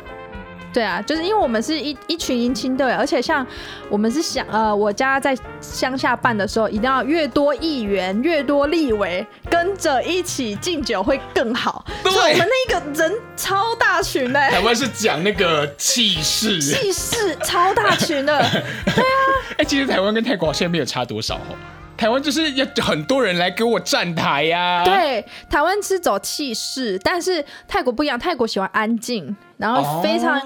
[0.73, 3.45] 对啊，就是因为我们是一一群迎亲队，而且像
[3.89, 11.85] 我们是想呃，我家在乡下办的时候，一定要越多议员、越多立委跟着一起敬酒会更好。
[12.03, 14.41] 对，所以我们那个人超大群的。
[14.51, 18.39] 台湾是讲那个气势，气势超大群的。
[18.87, 19.17] 对啊，
[19.59, 21.57] 哎，其实台湾跟泰国好像没有差多少哦。
[21.97, 24.85] 台湾就是要很多人来给我站台呀、啊。
[24.85, 30.41] 对，台湾是走气势，但是泰国不一样，泰国喜欢安静，然后非常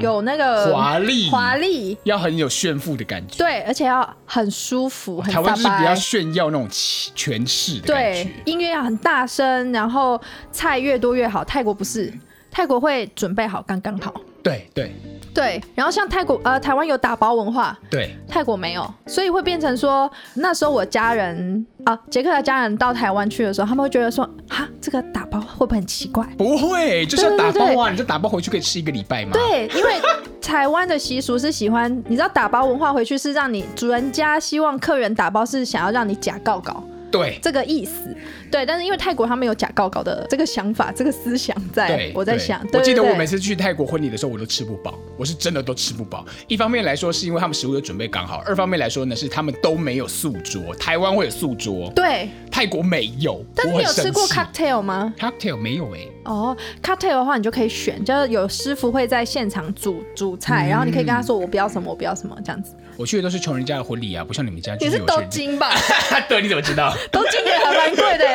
[0.00, 3.38] 有那个华丽，华丽要很有炫富的感觉。
[3.38, 5.32] 对，而且要很舒服，很。
[5.32, 8.24] 台湾就是比较炫耀那种权势的感觉。
[8.24, 11.44] 对，音乐要很大声，然后菜越多越好。
[11.44, 12.12] 泰国不是，
[12.50, 14.12] 泰国会准备好刚刚好。
[14.42, 14.92] 对对。
[15.34, 26.24] 对，然后像泰国呃，台湾有打包文化，对，泰国没有，所以会变成说，那时候我家人啊，杰克的家人到台湾去的时候，他们会觉得说，哈，这个打包会不会很奇怪？
[26.36, 29.32] 不会，就是要打包啊，你就打包回去可以吃一个礼拜嘛？
[29.32, 29.92] 对，因为
[30.40, 36.82] 台湾的习俗是喜欢，你知道打包文化回去是让你主人家希望客人打包是想要让你假告告。
[37.10, 38.14] 对，这个意思，
[38.50, 46.24] 对，但是因为泰国他们有假告告的这个想法，这个思想在，对我在想，我记得我每次去泰国婚礼的时候，我都吃不饱，我是真的都吃不饱。
[46.46, 53.44] 一方面来说是因为他们食物的准备刚好，二方面来说呢是他们都没有素桌，台湾会有素桌，对，泰国没有。
[53.54, 56.12] 但是你有吃过 cocktail 吗？cocktail 没有哎、欸。
[56.24, 62.74] 哦，cocktail 的话你就可以选，就是有师傅会在现场煮煮菜，嗯、然后你可以跟他说我不要什么，我不要什么这样子。
[62.98, 64.74] 我去的都是穷人家的婚礼啊，不像你们家。
[64.80, 65.70] 你是东京吧？
[66.28, 66.92] 对，你怎么知道？
[67.12, 68.26] 东京也还蛮贵的。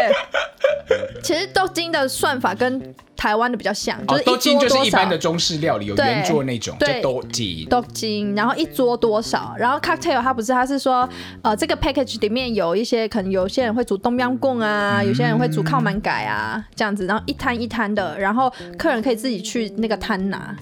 [1.22, 9.54] 其实东京的算法跟台湾的比较像，就是一桌就是一般的中式料理，有圆桌那种，对，豆金豆金，然后一桌多少？
[9.58, 11.08] 然后 cocktail 它不是，它是说，
[11.42, 20.56] 呃，这个 package 里面有一些可能有些人会煮冬阴功啊，嗯、有些人会煮靠满改啊，这样子，然后一摊一摊的，然后客人可以自己去那个摊拿。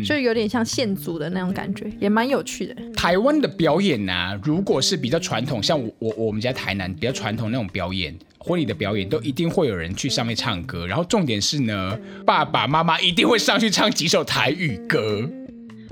[0.00, 2.74] 嗯，就有点像现族的那种感觉，也蛮有趣的。
[2.94, 15.28] 台湾的表演呢、啊，如果是比较传统，像我我我们家台南比较传统那种表演，婚礼的表演都一定会有人去上面唱歌，然后重点是呢，爸爸妈妈一定会上去唱几首台语歌。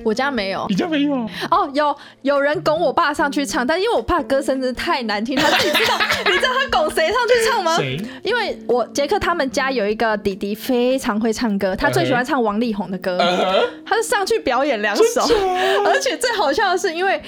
[0.02, 1.14] 我家没有，你家没有？
[1.50, 5.98] 哦，有有人拱我爸上去唱，但因为我爸歌声真的太难听，他自己知道。
[6.26, 7.78] 你知道他拱谁上去唱吗？
[8.22, 13.68] 因为我杰克他们家有一个弟弟非常会唱歌，他最喜欢唱王力宏的歌，uh -huh.
[13.86, 15.22] 他就上去表演两首，
[15.86, 17.22] 而且最好笑的是因为。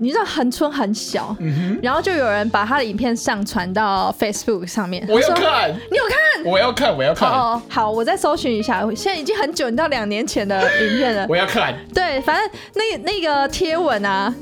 [0.00, 5.04] 你知道恒春很小，嗯，然后就有人把他的影片上传到 Facebook 上面。
[5.08, 6.44] 我要看，你有看？
[6.44, 7.28] 我要看，我要看。
[7.28, 8.80] 哦，好，我再搜寻一下。
[8.94, 11.26] 现在已经很久，你到两年前的影片了。
[11.30, 11.74] 我要看。
[11.92, 14.32] 对，反正那那个贴文啊，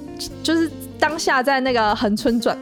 [0.43, 2.59] 就是当下在那个恒春转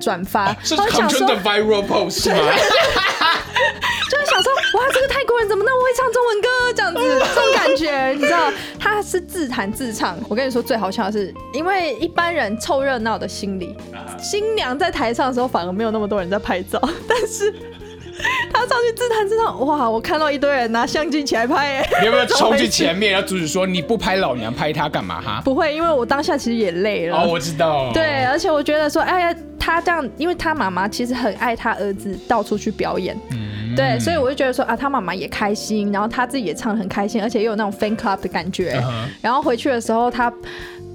[0.00, 2.36] 转发，哦，是恒春的 viral post 吗？
[4.10, 6.48] 就是想说，哇，这个泰国人怎么那么会唱中文歌？
[6.74, 7.00] 这样子，
[7.34, 10.16] 这种感觉，你知道，他是自弹自唱。
[10.28, 13.76] 我跟你说，最好笑的是，因为一般人凑热闹的心理，
[14.18, 17.52] 新娘在台上的时候，反而没有那么多人在拍照， 但是
[18.52, 25.42] 他上去自弹自唱，哇，我看到一堆人拿相机起来拍，哎，你有没有 冲去前面，然后阻止说，你不拍老娘，拍他干嘛哈？
[25.44, 27.18] 不会，因为我当下其实也累了。
[27.18, 27.90] 哦，我知道。
[27.92, 33.18] 对，而且我觉得说，哎呀，他这样，因为他妈妈其实很爱他儿子，到处去表演。
[33.32, 33.41] 嗯
[33.74, 38.72] 对，所以我就觉得说啊，他妈妈也开心，然后他自己也唱得很开心，而且又有那种 fan club 的感觉。
[38.80, 39.04] Uh.
[39.20, 40.32] 然后回去的时候，他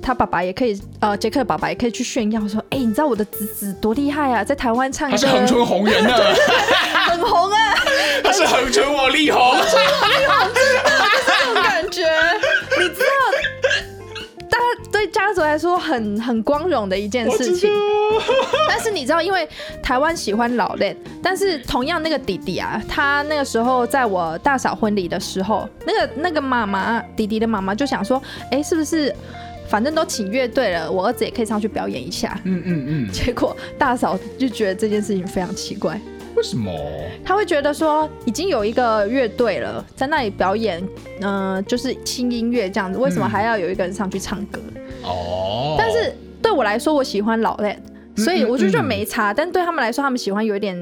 [0.01, 6.17] 他爸爸也可以，呃，杰克的爸爸也可以去炫耀说，哎，你知道我的侄子多厉害啊，在台湾唱歌，他是恒春红人啊，
[7.09, 7.75] 很红啊，
[8.23, 12.03] 他是恒春王力宏，恒春王力宏，真的就是这种感觉。
[15.08, 17.70] 家族来说很很光荣的一件事情，
[18.68, 19.47] 但是你知道，因为
[19.82, 29.14] 台湾喜欢老练，但是同样那个弟弟啊，他那个时候在我大嫂婚礼的时候，那个那个妈妈弟弟的妈妈就想说，哎，是不是
[29.70, 32.39] 反正都请乐队了，我儿子也可以上去表演一下？
[32.43, 33.12] 嗯嗯嗯。
[33.12, 35.99] 结果大嫂就觉得这件事情非常奇怪。
[36.36, 36.72] 为什么？
[37.26, 40.82] 他会觉得说已经有一个乐队了，在那里表演，
[41.22, 44.62] 嗯、就是轻音乐这样子，为什么还要有一个人上去唱歌？
[45.08, 45.76] 哦、嗯。
[45.78, 47.82] 但是对我来说，我喜欢老练，
[48.16, 49.36] 所以我就觉得没差、嗯嗯嗯。
[49.38, 50.78] 但对他们来说，他们喜欢有一点。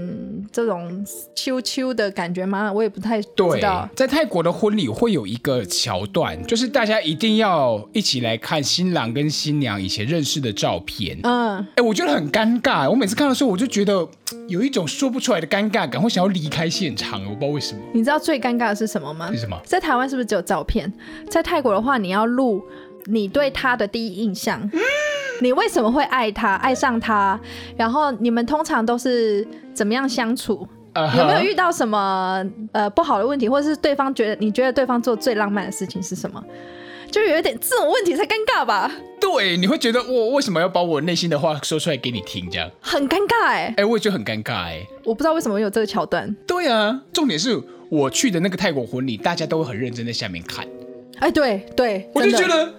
[0.53, 1.05] 这种
[1.35, 2.71] 秋秋的感觉吗？
[2.71, 3.89] 我也不太知道。
[3.91, 11.19] 对，在泰国的婚礼会有一个桥段，就是大家一定要一起来看新郎跟新娘以前认识的照片。
[11.23, 12.89] 嗯，哎，我觉得很尴尬。
[12.89, 14.07] 我每次看的时候，我就觉得
[14.47, 17.21] 有一种说不出来的尴尬感，会想要离开现场。
[17.25, 17.81] 我不知道为什么。
[17.93, 19.29] 你知道最尴尬的是什么吗？
[19.33, 19.59] 是什么？
[19.65, 20.89] 在台湾是不是只有照片？
[21.29, 22.63] 在泰国的话，你要录
[23.05, 24.61] 你对他的第一印象。
[24.73, 24.79] 嗯
[25.41, 27.37] 你为什么会爱他、爱上他？
[27.75, 31.17] 然后你们通常都是怎么样相处？Uh-huh.
[31.17, 32.41] 有没有遇到什么
[32.71, 36.41] 呃不好的问题，或者是对方觉得你觉得对方做最浪漫的事情是什么？
[37.11, 38.89] 就有一点这种问题才尴尬吧？
[39.19, 42.49] 对，你会觉得我为什么要把我内心的话说出来给你听？
[42.49, 43.73] 这样很尴尬哎、欸！
[43.79, 44.87] 哎，我也觉得很尴尬哎、欸！
[45.03, 46.33] 我不知道为什么有这个桥段。
[46.47, 50.65] 对啊，重点是我去的那个泰国婚礼，大家都会很认真在下面看。
[51.19, 52.73] 哎，对对，我就觉得。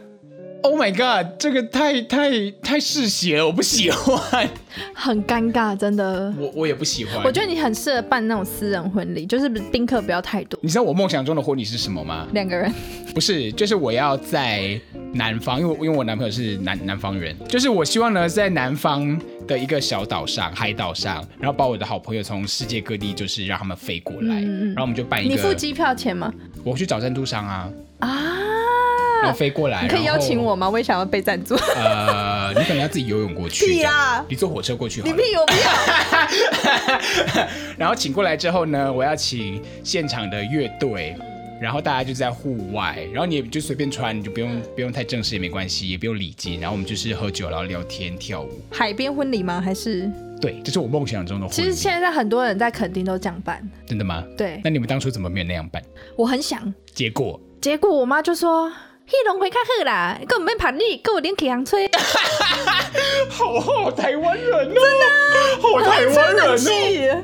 [0.66, 4.48] Oh my god，这个太太太嗜血了，我不喜欢，
[4.92, 6.34] 很尴尬，真的。
[6.36, 7.22] 我我也不喜欢。
[7.24, 10.58] 我觉得你很适合办那种私人婚礼，就是宾客不要太多。
[10.60, 12.26] 你知道我梦想中的婚礼是什么吗？
[12.32, 12.72] 两个人。
[13.14, 14.78] 不是，就是我要在
[15.12, 25.30] 南方，因为因为我男朋友是南南方人，就是我希望呢在南方的一个小岛上，海岛上，然后把我的好朋友从世界各地，就是让他们飞过来，嗯、然后我们就办一个。
[25.30, 26.32] 你付机票钱吗？
[26.64, 27.70] 我去找赞助商啊。
[28.00, 28.08] 啊。
[29.22, 30.68] 然后飞过来，你可以邀请我吗？
[30.68, 31.54] 我也想要被赞助。
[31.76, 33.66] 呃，你可能要自己游泳过去。
[33.66, 34.24] 屁啦！
[34.28, 35.06] 你坐火车过去好。
[35.06, 37.46] 你屁我不要。
[37.78, 41.16] 然后请过来之后呢，我要请现场的乐队，
[41.60, 48.50] 然后大家就在户外，然后你就随便穿，你就不用不用太正式也没关系，也不用礼金，然后我们就是喝酒，然后聊天跳舞。
[48.70, 49.60] 海边婚礼吗？
[49.60, 50.10] 还是？
[50.40, 51.54] 对，这是我梦想中的婚礼。
[51.54, 53.66] 其实现在很多人在垦丁都这样办。
[53.86, 54.22] 真的吗？
[54.36, 54.60] 对。
[54.62, 55.82] 那你们当初怎么没有那样办？
[56.16, 56.72] 我很想。
[56.94, 57.40] 结果？
[57.60, 58.70] 结果我妈就说。
[59.09, 61.88] 黑龙会较好啦，根本没怕你，跟我连气吹。
[63.30, 66.57] 好好台湾人哦，真的，好台湾人哦，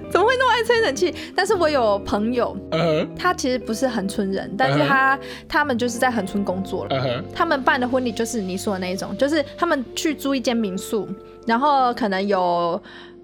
[0.08, 1.12] 怎么会那么爱吹冷气？
[1.34, 3.08] 但是我有朋友，uh -huh.
[3.18, 5.24] 他其实不是恒春人，但是他、uh -huh.
[5.48, 6.96] 他们就是在恒春工作了。
[6.96, 7.24] Uh -huh.
[7.34, 11.08] 他们办的婚礼就是你说的那一种，就是他们去租一间民宿，
[11.48, 12.80] 然后可能有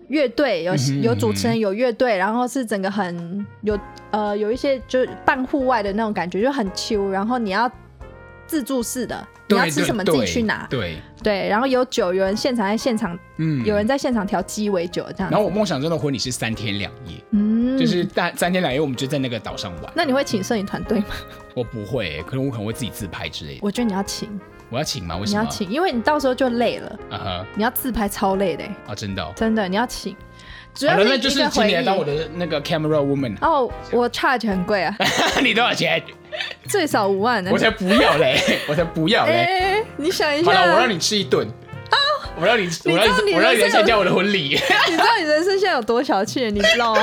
[0.09, 3.79] 乐队，有有主持人，有乐队，然后是整个很有
[4.11, 7.71] 呃有一些就是半户外的那种感觉，就很 chill，然后你要
[8.49, 15.31] 自助式的，你要吃什么自己去拿，对对，然后有酒，有人现场在现场，嗯，有人在现场调鸡尾酒这样。
[15.31, 19.93] 然后我梦想中的婚礼是三天两夜，嗯，就是大三天两夜，我们就在那个岛上玩。
[19.95, 21.07] 那你会请摄影团队吗？
[21.55, 23.61] 我不会，可能我可能会自己自拍之类的。
[23.63, 24.29] 我觉得你要请。
[24.71, 25.17] 我要请吗？
[25.17, 25.41] 为什么？
[25.41, 26.99] 你要请，因为你到时候就累了。
[27.11, 27.47] 啊哈！
[27.55, 28.65] 你要自拍超累的。
[28.87, 29.33] 啊，真的。
[29.35, 30.15] 真的，你要请。
[30.89, 33.37] 好了，那就是请你来当我的那个 camera woman。
[33.41, 34.95] 哦，我 charge 很贵啊。
[35.43, 36.03] 你多少钱？
[36.69, 37.51] 最少五万呢。
[37.53, 38.39] 我才不要嘞！
[38.69, 39.85] 我才不要嘞！
[39.97, 40.53] 你想一下。
[40.53, 41.49] 好了，我让你吃一顿。
[41.91, 41.97] 啊！
[42.39, 44.51] 我让你，我让你，我让你来参加我的婚礼。
[44.87, 46.51] 你知道你人生现在有多小气？
[46.51, 47.03] 你知道吗？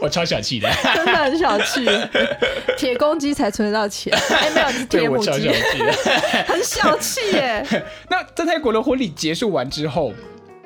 [0.00, 1.86] 我超小气的，真的很小气，
[2.76, 5.50] 铁公鸡才存得到钱，哎，没有是铁母鸡，
[6.46, 7.64] 很小气耶。
[8.08, 10.12] 那在泰国的婚礼结束完之后，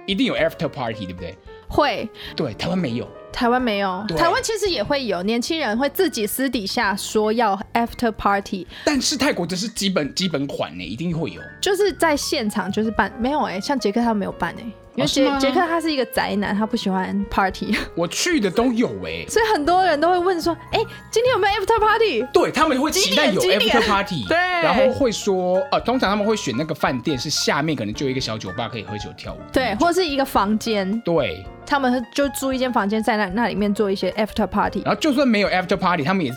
[0.07, 1.37] 一定有 after party，对不对？
[1.75, 3.09] 会，对，台湾没有。
[3.33, 14.65] 台湾没有，台湾其实也会有年轻人会自己私底下说要 after party，但是泰国这是基本基本款呢，一定会有，就是在现场就是办，没有哎，像杰克他没有办哎，
[14.95, 17.77] 因为杰杰克他是一个宅男，他不喜欢 party。
[17.97, 20.79] 我去的都有哎，所以很多人都会问说，哎，
[21.11, 22.27] 今天有没有 after party？
[22.33, 31.45] 对，他们会期待有 after party， 对，然后会说，呃，通常他们会选那个饭店是下面可能就有一个小酒吧可以喝酒跳舞，对，或者是一个房间，对。
[31.67, 36.31] 他们就租一间房间在那那里面做一些 after party，然后就算没有 after party，他们也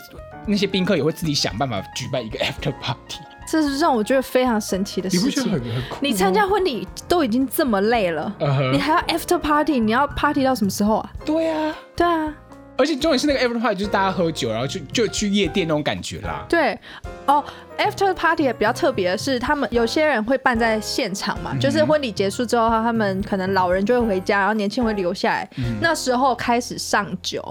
[0.46, 3.18] 那些宾客也会自己想办法举办一个 after party。
[3.50, 5.26] 这是让我觉得非常神奇的事情。
[5.26, 5.96] 你不觉得很酷？
[6.00, 8.70] 你参加婚礼都已经这么累了，uh huh.
[8.72, 9.80] 你还要 after party？
[9.80, 11.10] 你要 party 到什么时候啊？
[11.24, 12.34] 对啊，对啊。
[12.76, 16.46] 而且重点是那个 after party 就是大家喝酒，然后就就去夜店那种感觉啦。
[16.48, 16.78] 对，
[17.26, 17.42] 哦
[17.76, 27.42] ，after party 也比较特别的是，他们有些人会办在现场嘛，嗯、就是婚礼结束之后，他们可能老人就会回家，然后年轻人会留下来，嗯、那时候开始上酒。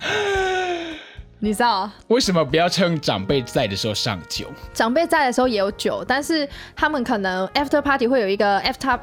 [1.44, 4.46] 你知道为什么不要趁长辈在的时候上酒？
[4.72, 8.96] 长辈在的时候也有酒，但是他们可能 after party 会有一个 after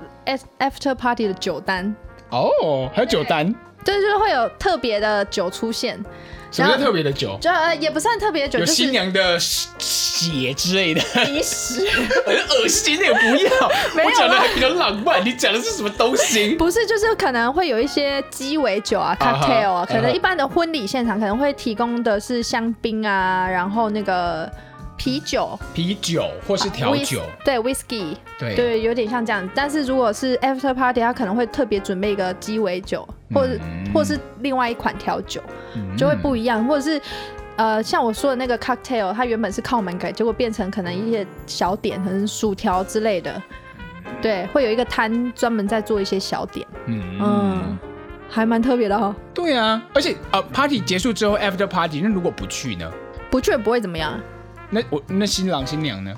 [0.57, 1.93] after party 的酒单。
[2.29, 3.53] 哦，还有酒单。
[3.83, 6.01] 对，就是会有特别的酒出现。
[6.51, 7.37] 什么叫特别的酒？
[7.41, 11.01] 就呃，也不算特别的酒，有新娘的血之类的。
[11.25, 11.87] 鼻屎，
[12.25, 13.71] 很恶心，那个不要。
[13.95, 16.55] 没有，我讲的还比较浪漫，你讲的是什么东西？
[16.55, 24.51] 不是，就是可能会有一些鸡尾酒啊，cocktail 啊，可能一般的婚礼现场可能会提供的是香槟啊，然后那个。
[24.99, 29.49] 啤酒，啤酒或是调酒，对，whisky，对对，有点像这样。
[29.55, 35.41] 但是如果是 after party，他可能会特别准备一个鸡尾酒，或者、嗯、或是另外一款调酒，
[35.75, 36.67] 嗯、就会不一样。
[36.67, 37.01] 或者是
[37.55, 43.41] 呃，像我说的那个 cocktail，它原本是靠门改，结果变成可能一些小点，可能薯条之类的。
[44.21, 47.77] 对，会有一个摊专门在做一些小点，嗯，嗯，
[48.29, 49.15] 还蛮特别的哦。
[49.33, 52.91] 对啊，而且呃，party 结束之后 after party，那如果不去呢？
[53.31, 54.19] 不去也不会怎么样。
[54.69, 56.13] 那我那新郎新娘呢？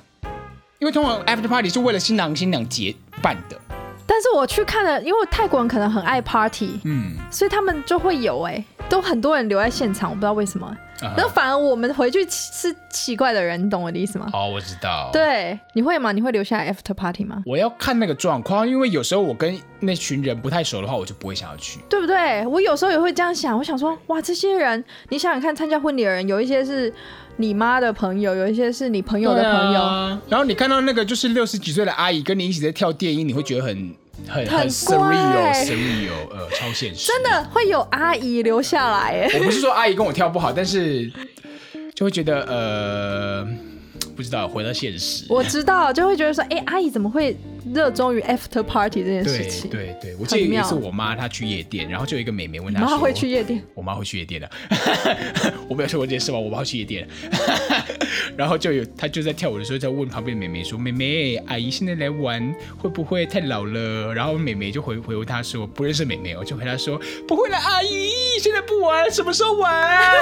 [0.79, 3.57] 因为通常 after party 是为了新郎新娘结伴的。
[4.05, 10.75] 但是我去看了，因为泰国人可能很爱 party，嗯，所以他们就会有哎、欸，都很多人留在现场，我不知道为什么。
[11.01, 11.29] 那、uh.
[11.29, 14.29] 反而我们回去是奇怪的人，你懂我的意思吗？
[14.33, 15.09] 哦，我知道。
[15.11, 16.11] 对，你会吗？
[16.11, 17.41] 你会留下 after party 吗？
[17.45, 22.45] 我要看那个状况，因为有时候我跟那群人不太熟的话，我就不会想要去，对不对？
[22.47, 26.93] 我有时候也会这样想，我想说，哇，这些人，你想想看，参加婚礼的人，有一些是
[27.37, 33.93] 你妈的朋友，有一些是你朋友的朋友，啊、然后你看到那个就是六十几岁的阿姨跟你一起在跳电音，你会觉得很。
[34.27, 37.07] 很很 surreal，surreal，呃，超现实。
[37.07, 39.29] 真的会有阿姨留下来？
[39.33, 41.11] 我不是说阿姨跟我跳不好，但是
[41.95, 43.47] 就会觉得呃，
[44.15, 45.25] 不知道回到现实。
[45.29, 47.35] 我知道，就会觉得说，哎、欸，阿姨怎么会？
[47.73, 54.49] 热衷于 after party 这件事情，对对对，我记得有一次我妈她去夜店，然后就有一个妹妹问她说：“妈会去夜店？” 我妈会去夜店的，
[55.69, 56.39] 我没有说过这件事吗？
[56.39, 57.07] 我妈会去夜店，
[58.35, 68.09] 然后就有她就在跳舞的时候在问旁边的妹妹说：“妹妹，阿姨现在来玩会不会太老了？”然后妹妹就回回复她说：“不认识妹妹，我就回她说不会了，阿姨
[68.39, 69.71] 现在不玩，什么时候玩？”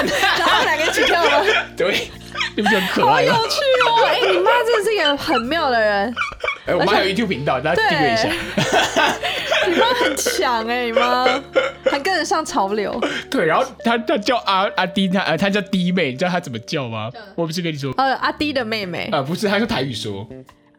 [0.06, 1.46] 然后两个一起跳吗？
[1.78, 2.08] 对，
[2.56, 3.34] 你不觉得很可爱吗？
[3.34, 4.06] 好有趣哦！
[4.06, 6.14] 哎、欸，你妈真的是一个很妙的人。
[6.70, 8.30] 哎，我们还有 YouTube 频道，大家订阅一下。
[9.68, 11.26] 你妈很强哎，你妈
[11.86, 13.00] 还跟得上潮流。
[13.30, 17.10] 对，然后她她叫阿阿弟，她呃她叫弟妹，你知道她怎么叫吗？
[17.36, 19.10] 我不是跟你说，呃阿弟的妹妹。
[19.12, 20.28] 啊，不是，她用台语说。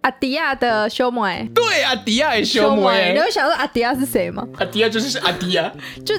[0.02, 1.46] 阿迪亚的兄妹。
[1.54, 3.12] 对，阿迪亚的兄妹。
[3.12, 4.46] 你会想说阿迪亚是谁吗？
[4.58, 5.70] 阿迪亚就是是阿迪亚。
[6.06, 6.14] 就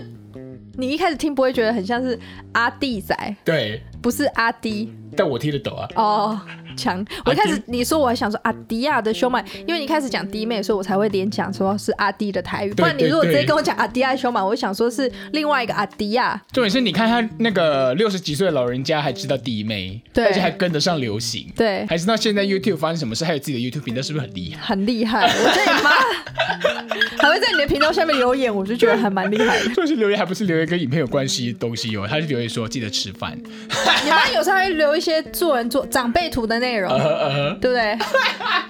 [0.77, 2.17] 你一开始听不会觉得很像是
[2.53, 3.35] 阿弟仔。
[3.43, 3.81] 对。
[4.01, 5.87] 不是阿迪，但我听得懂啊。
[5.95, 6.41] 哦。
[6.75, 12.73] 强，我一开始你说我还想说阿迪亚的凶猛，因为你开始讲弟妹，所以我才会连讲说是阿迪的台语。
[12.73, 16.41] 不然你如果直接跟我讲阿迪亚凶猛，我想说是另外一个阿迪亚。
[16.51, 24.61] 重点是你看他那个六十几岁的老人家还知道弟妹，对，而且还跟得上流行，对，还知道现在 YouTube 发生什么事，还有自己的 YouTube 频道，是不是很厉害？
[24.61, 25.91] 很厉害，我觉得你妈
[27.21, 29.69] 还会在你的频道下面留言，我就觉得还蛮厉害的。
[29.75, 33.37] 就是留言还不是留言跟影片有关系的东西哦，他是留言说记得吃饭。
[34.03, 36.89] 你妈有时候还会留一些做人做长辈图的内容。
[36.89, 36.95] Uh,
[37.53, 37.97] uh, 对不对？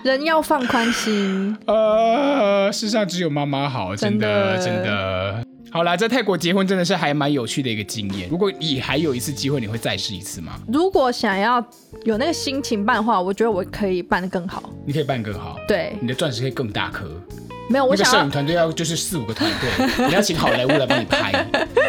[0.11, 1.55] 人要放宽心。
[1.67, 4.83] 呃，世上只有妈妈好，真的真的。
[4.83, 8.27] 真的好啦，在泰国结婚真的是还蛮有趣的一个经验。
[8.29, 10.59] 如果你还有一次机会，你会再试一次吗？
[10.67, 11.65] 如果想要
[12.03, 14.69] 有那个心情办的话，我觉得我可以办得更好。
[14.85, 15.55] 你可以办更好。
[15.69, 17.09] 对，你的钻石可以更大颗。
[17.71, 19.69] 没有，我想摄影团队要就是四五个团队，
[20.07, 21.31] 你要请好莱坞来帮你拍。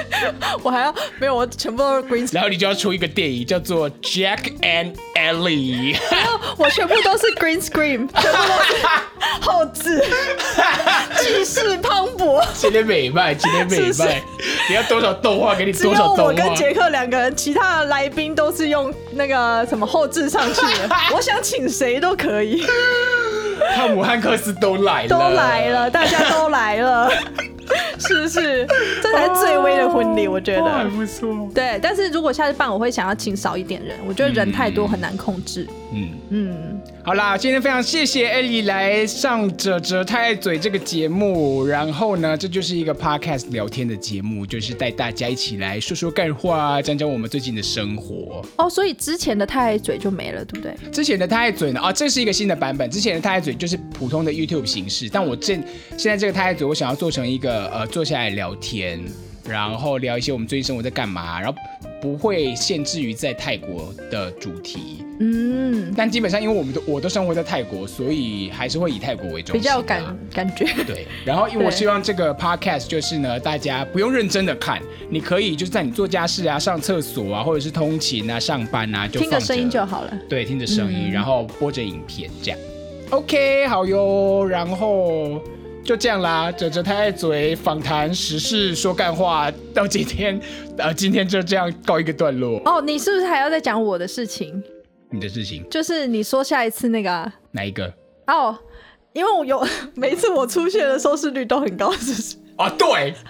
[0.63, 2.29] 我还要没有，我全部都是 green。
[2.33, 5.97] 然后你就要出一个电影叫做 Jack and Ellie。
[6.11, 8.87] 然后我全部都是 green screen， 全部都是
[9.41, 10.05] 后置，
[11.19, 12.45] 气势磅礴。
[12.55, 14.23] 今天美卖，今天美卖。
[14.69, 16.23] 你要多少动画给你多少动画。
[16.25, 20.89] 我跟杰克两个人，其他的来宾都是用那个什么后置上去的。
[21.13, 22.65] 我想请谁都可以。
[23.77, 27.11] 汤姆汉克斯都来了，都来了， 大家都来了。
[27.99, 28.67] 是不是？
[29.01, 31.49] 这才是最威的婚礼，我觉得还不错。
[31.55, 35.67] 对，但是如果下次办，我会想要请少一点人，我觉得人太多很难控制。
[35.93, 41.67] 嗯嗯，好啦，今天非常谢谢 Ellie 来上《哲哲太爱嘴》这个节目。
[41.67, 48.41] 然后呢，这就是一个 podcast 聊天的节目，就是带大家一起来说说干话，讲讲我们最近的生活。
[48.57, 50.77] 哦，所以之前的太爱嘴就没了，对不对？
[50.93, 51.81] 之前的太爱嘴呢？
[51.81, 52.89] 啊、哦，这是一个新的版本。
[52.89, 55.61] 之前的太爱嘴就是普通的 YouTube 形式，但我正
[55.99, 57.87] 现在这个太爱嘴，我想要做成一个呃。
[57.89, 59.03] 坐下来聊天，
[59.45, 61.59] 然后聊一些我们最近生活在干嘛，然后
[62.03, 65.03] 不会限制于在泰国的主题。
[65.21, 70.03] 嗯，但基本上因为我们都我都生活在泰国，所以还是会以泰国为中心，比较感
[70.35, 70.67] 感觉。
[70.85, 80.19] 对，然后因为我希望这个 podcast 就是呢，大家不用认真的看，你可以就是在你做家事啊、上厕所啊，或者是通勤啊、上班啊，就听着声音就好了。
[80.29, 82.59] 对，听着声音，嗯、然后播着影片这样。
[83.11, 85.41] OK，好哟，然后。
[85.85, 90.41] 就这样啦，哲哲太爱嘴，访谈时事说干话，到今天，
[90.79, 92.61] 呃，今天就这样告一个段落。
[92.65, 94.63] 哦，你是不是还要再讲我的事情？
[95.11, 97.93] 你的事情就是你说下一次那个、啊、哪一个？
[98.29, 98.57] 哦，
[99.13, 102.37] 因为我有 每一次我出现的收视率都很高，是不是？
[102.63, 103.15] 啊，对。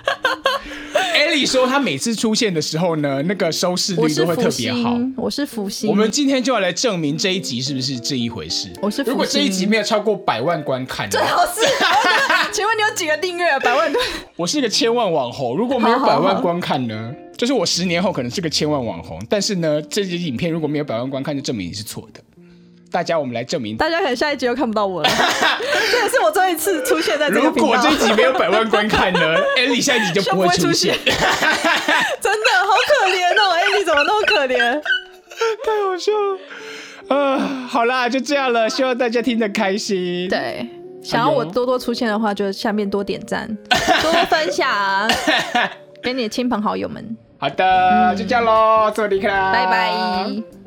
[0.92, 4.98] Ellie 说她每次出现的时候呢，那个收视率都会特别好。
[5.16, 5.88] 我是福星。
[5.88, 8.70] 我们今天就要来证明这一集是不是这一回事。
[8.82, 9.12] 我是福星。
[9.12, 11.62] 如果这一集没有超过百万观看，最好是。
[12.52, 13.58] 请问你有几个订阅？
[13.60, 13.90] 百万？
[14.36, 16.94] 我是一个千万网红，如果没有百万观看呢？
[16.94, 22.20] 好好好，就是我十年后可能是个千万网红，但是呢，这集影片如果没有百万观看，就证明你是错的。
[22.92, 23.76] 大家，我们来证明。
[23.76, 25.08] 大家可能下一集又看不到我了。
[25.90, 27.40] 这也是我最后一次出现在这个。
[27.40, 29.20] 如果这一集没有百万观看呢？
[29.58, 30.94] Ellie 下一集就不会出现。
[31.04, 31.18] 真的
[32.62, 34.58] 好可怜哦，Ellie 怎么那么可怜？
[35.64, 36.38] 太好笑了。
[37.08, 38.68] 呃，好啦，就这样了。
[38.68, 40.28] 希望大家听得开心。
[40.28, 40.68] 对，
[41.02, 43.48] 想要我多多出现的话，就下面多点赞，
[44.02, 45.10] 多多分享，
[46.02, 47.16] 给你的亲朋好友们。
[47.38, 50.61] 好的，嗯、就这样喽，祝你开，拜拜。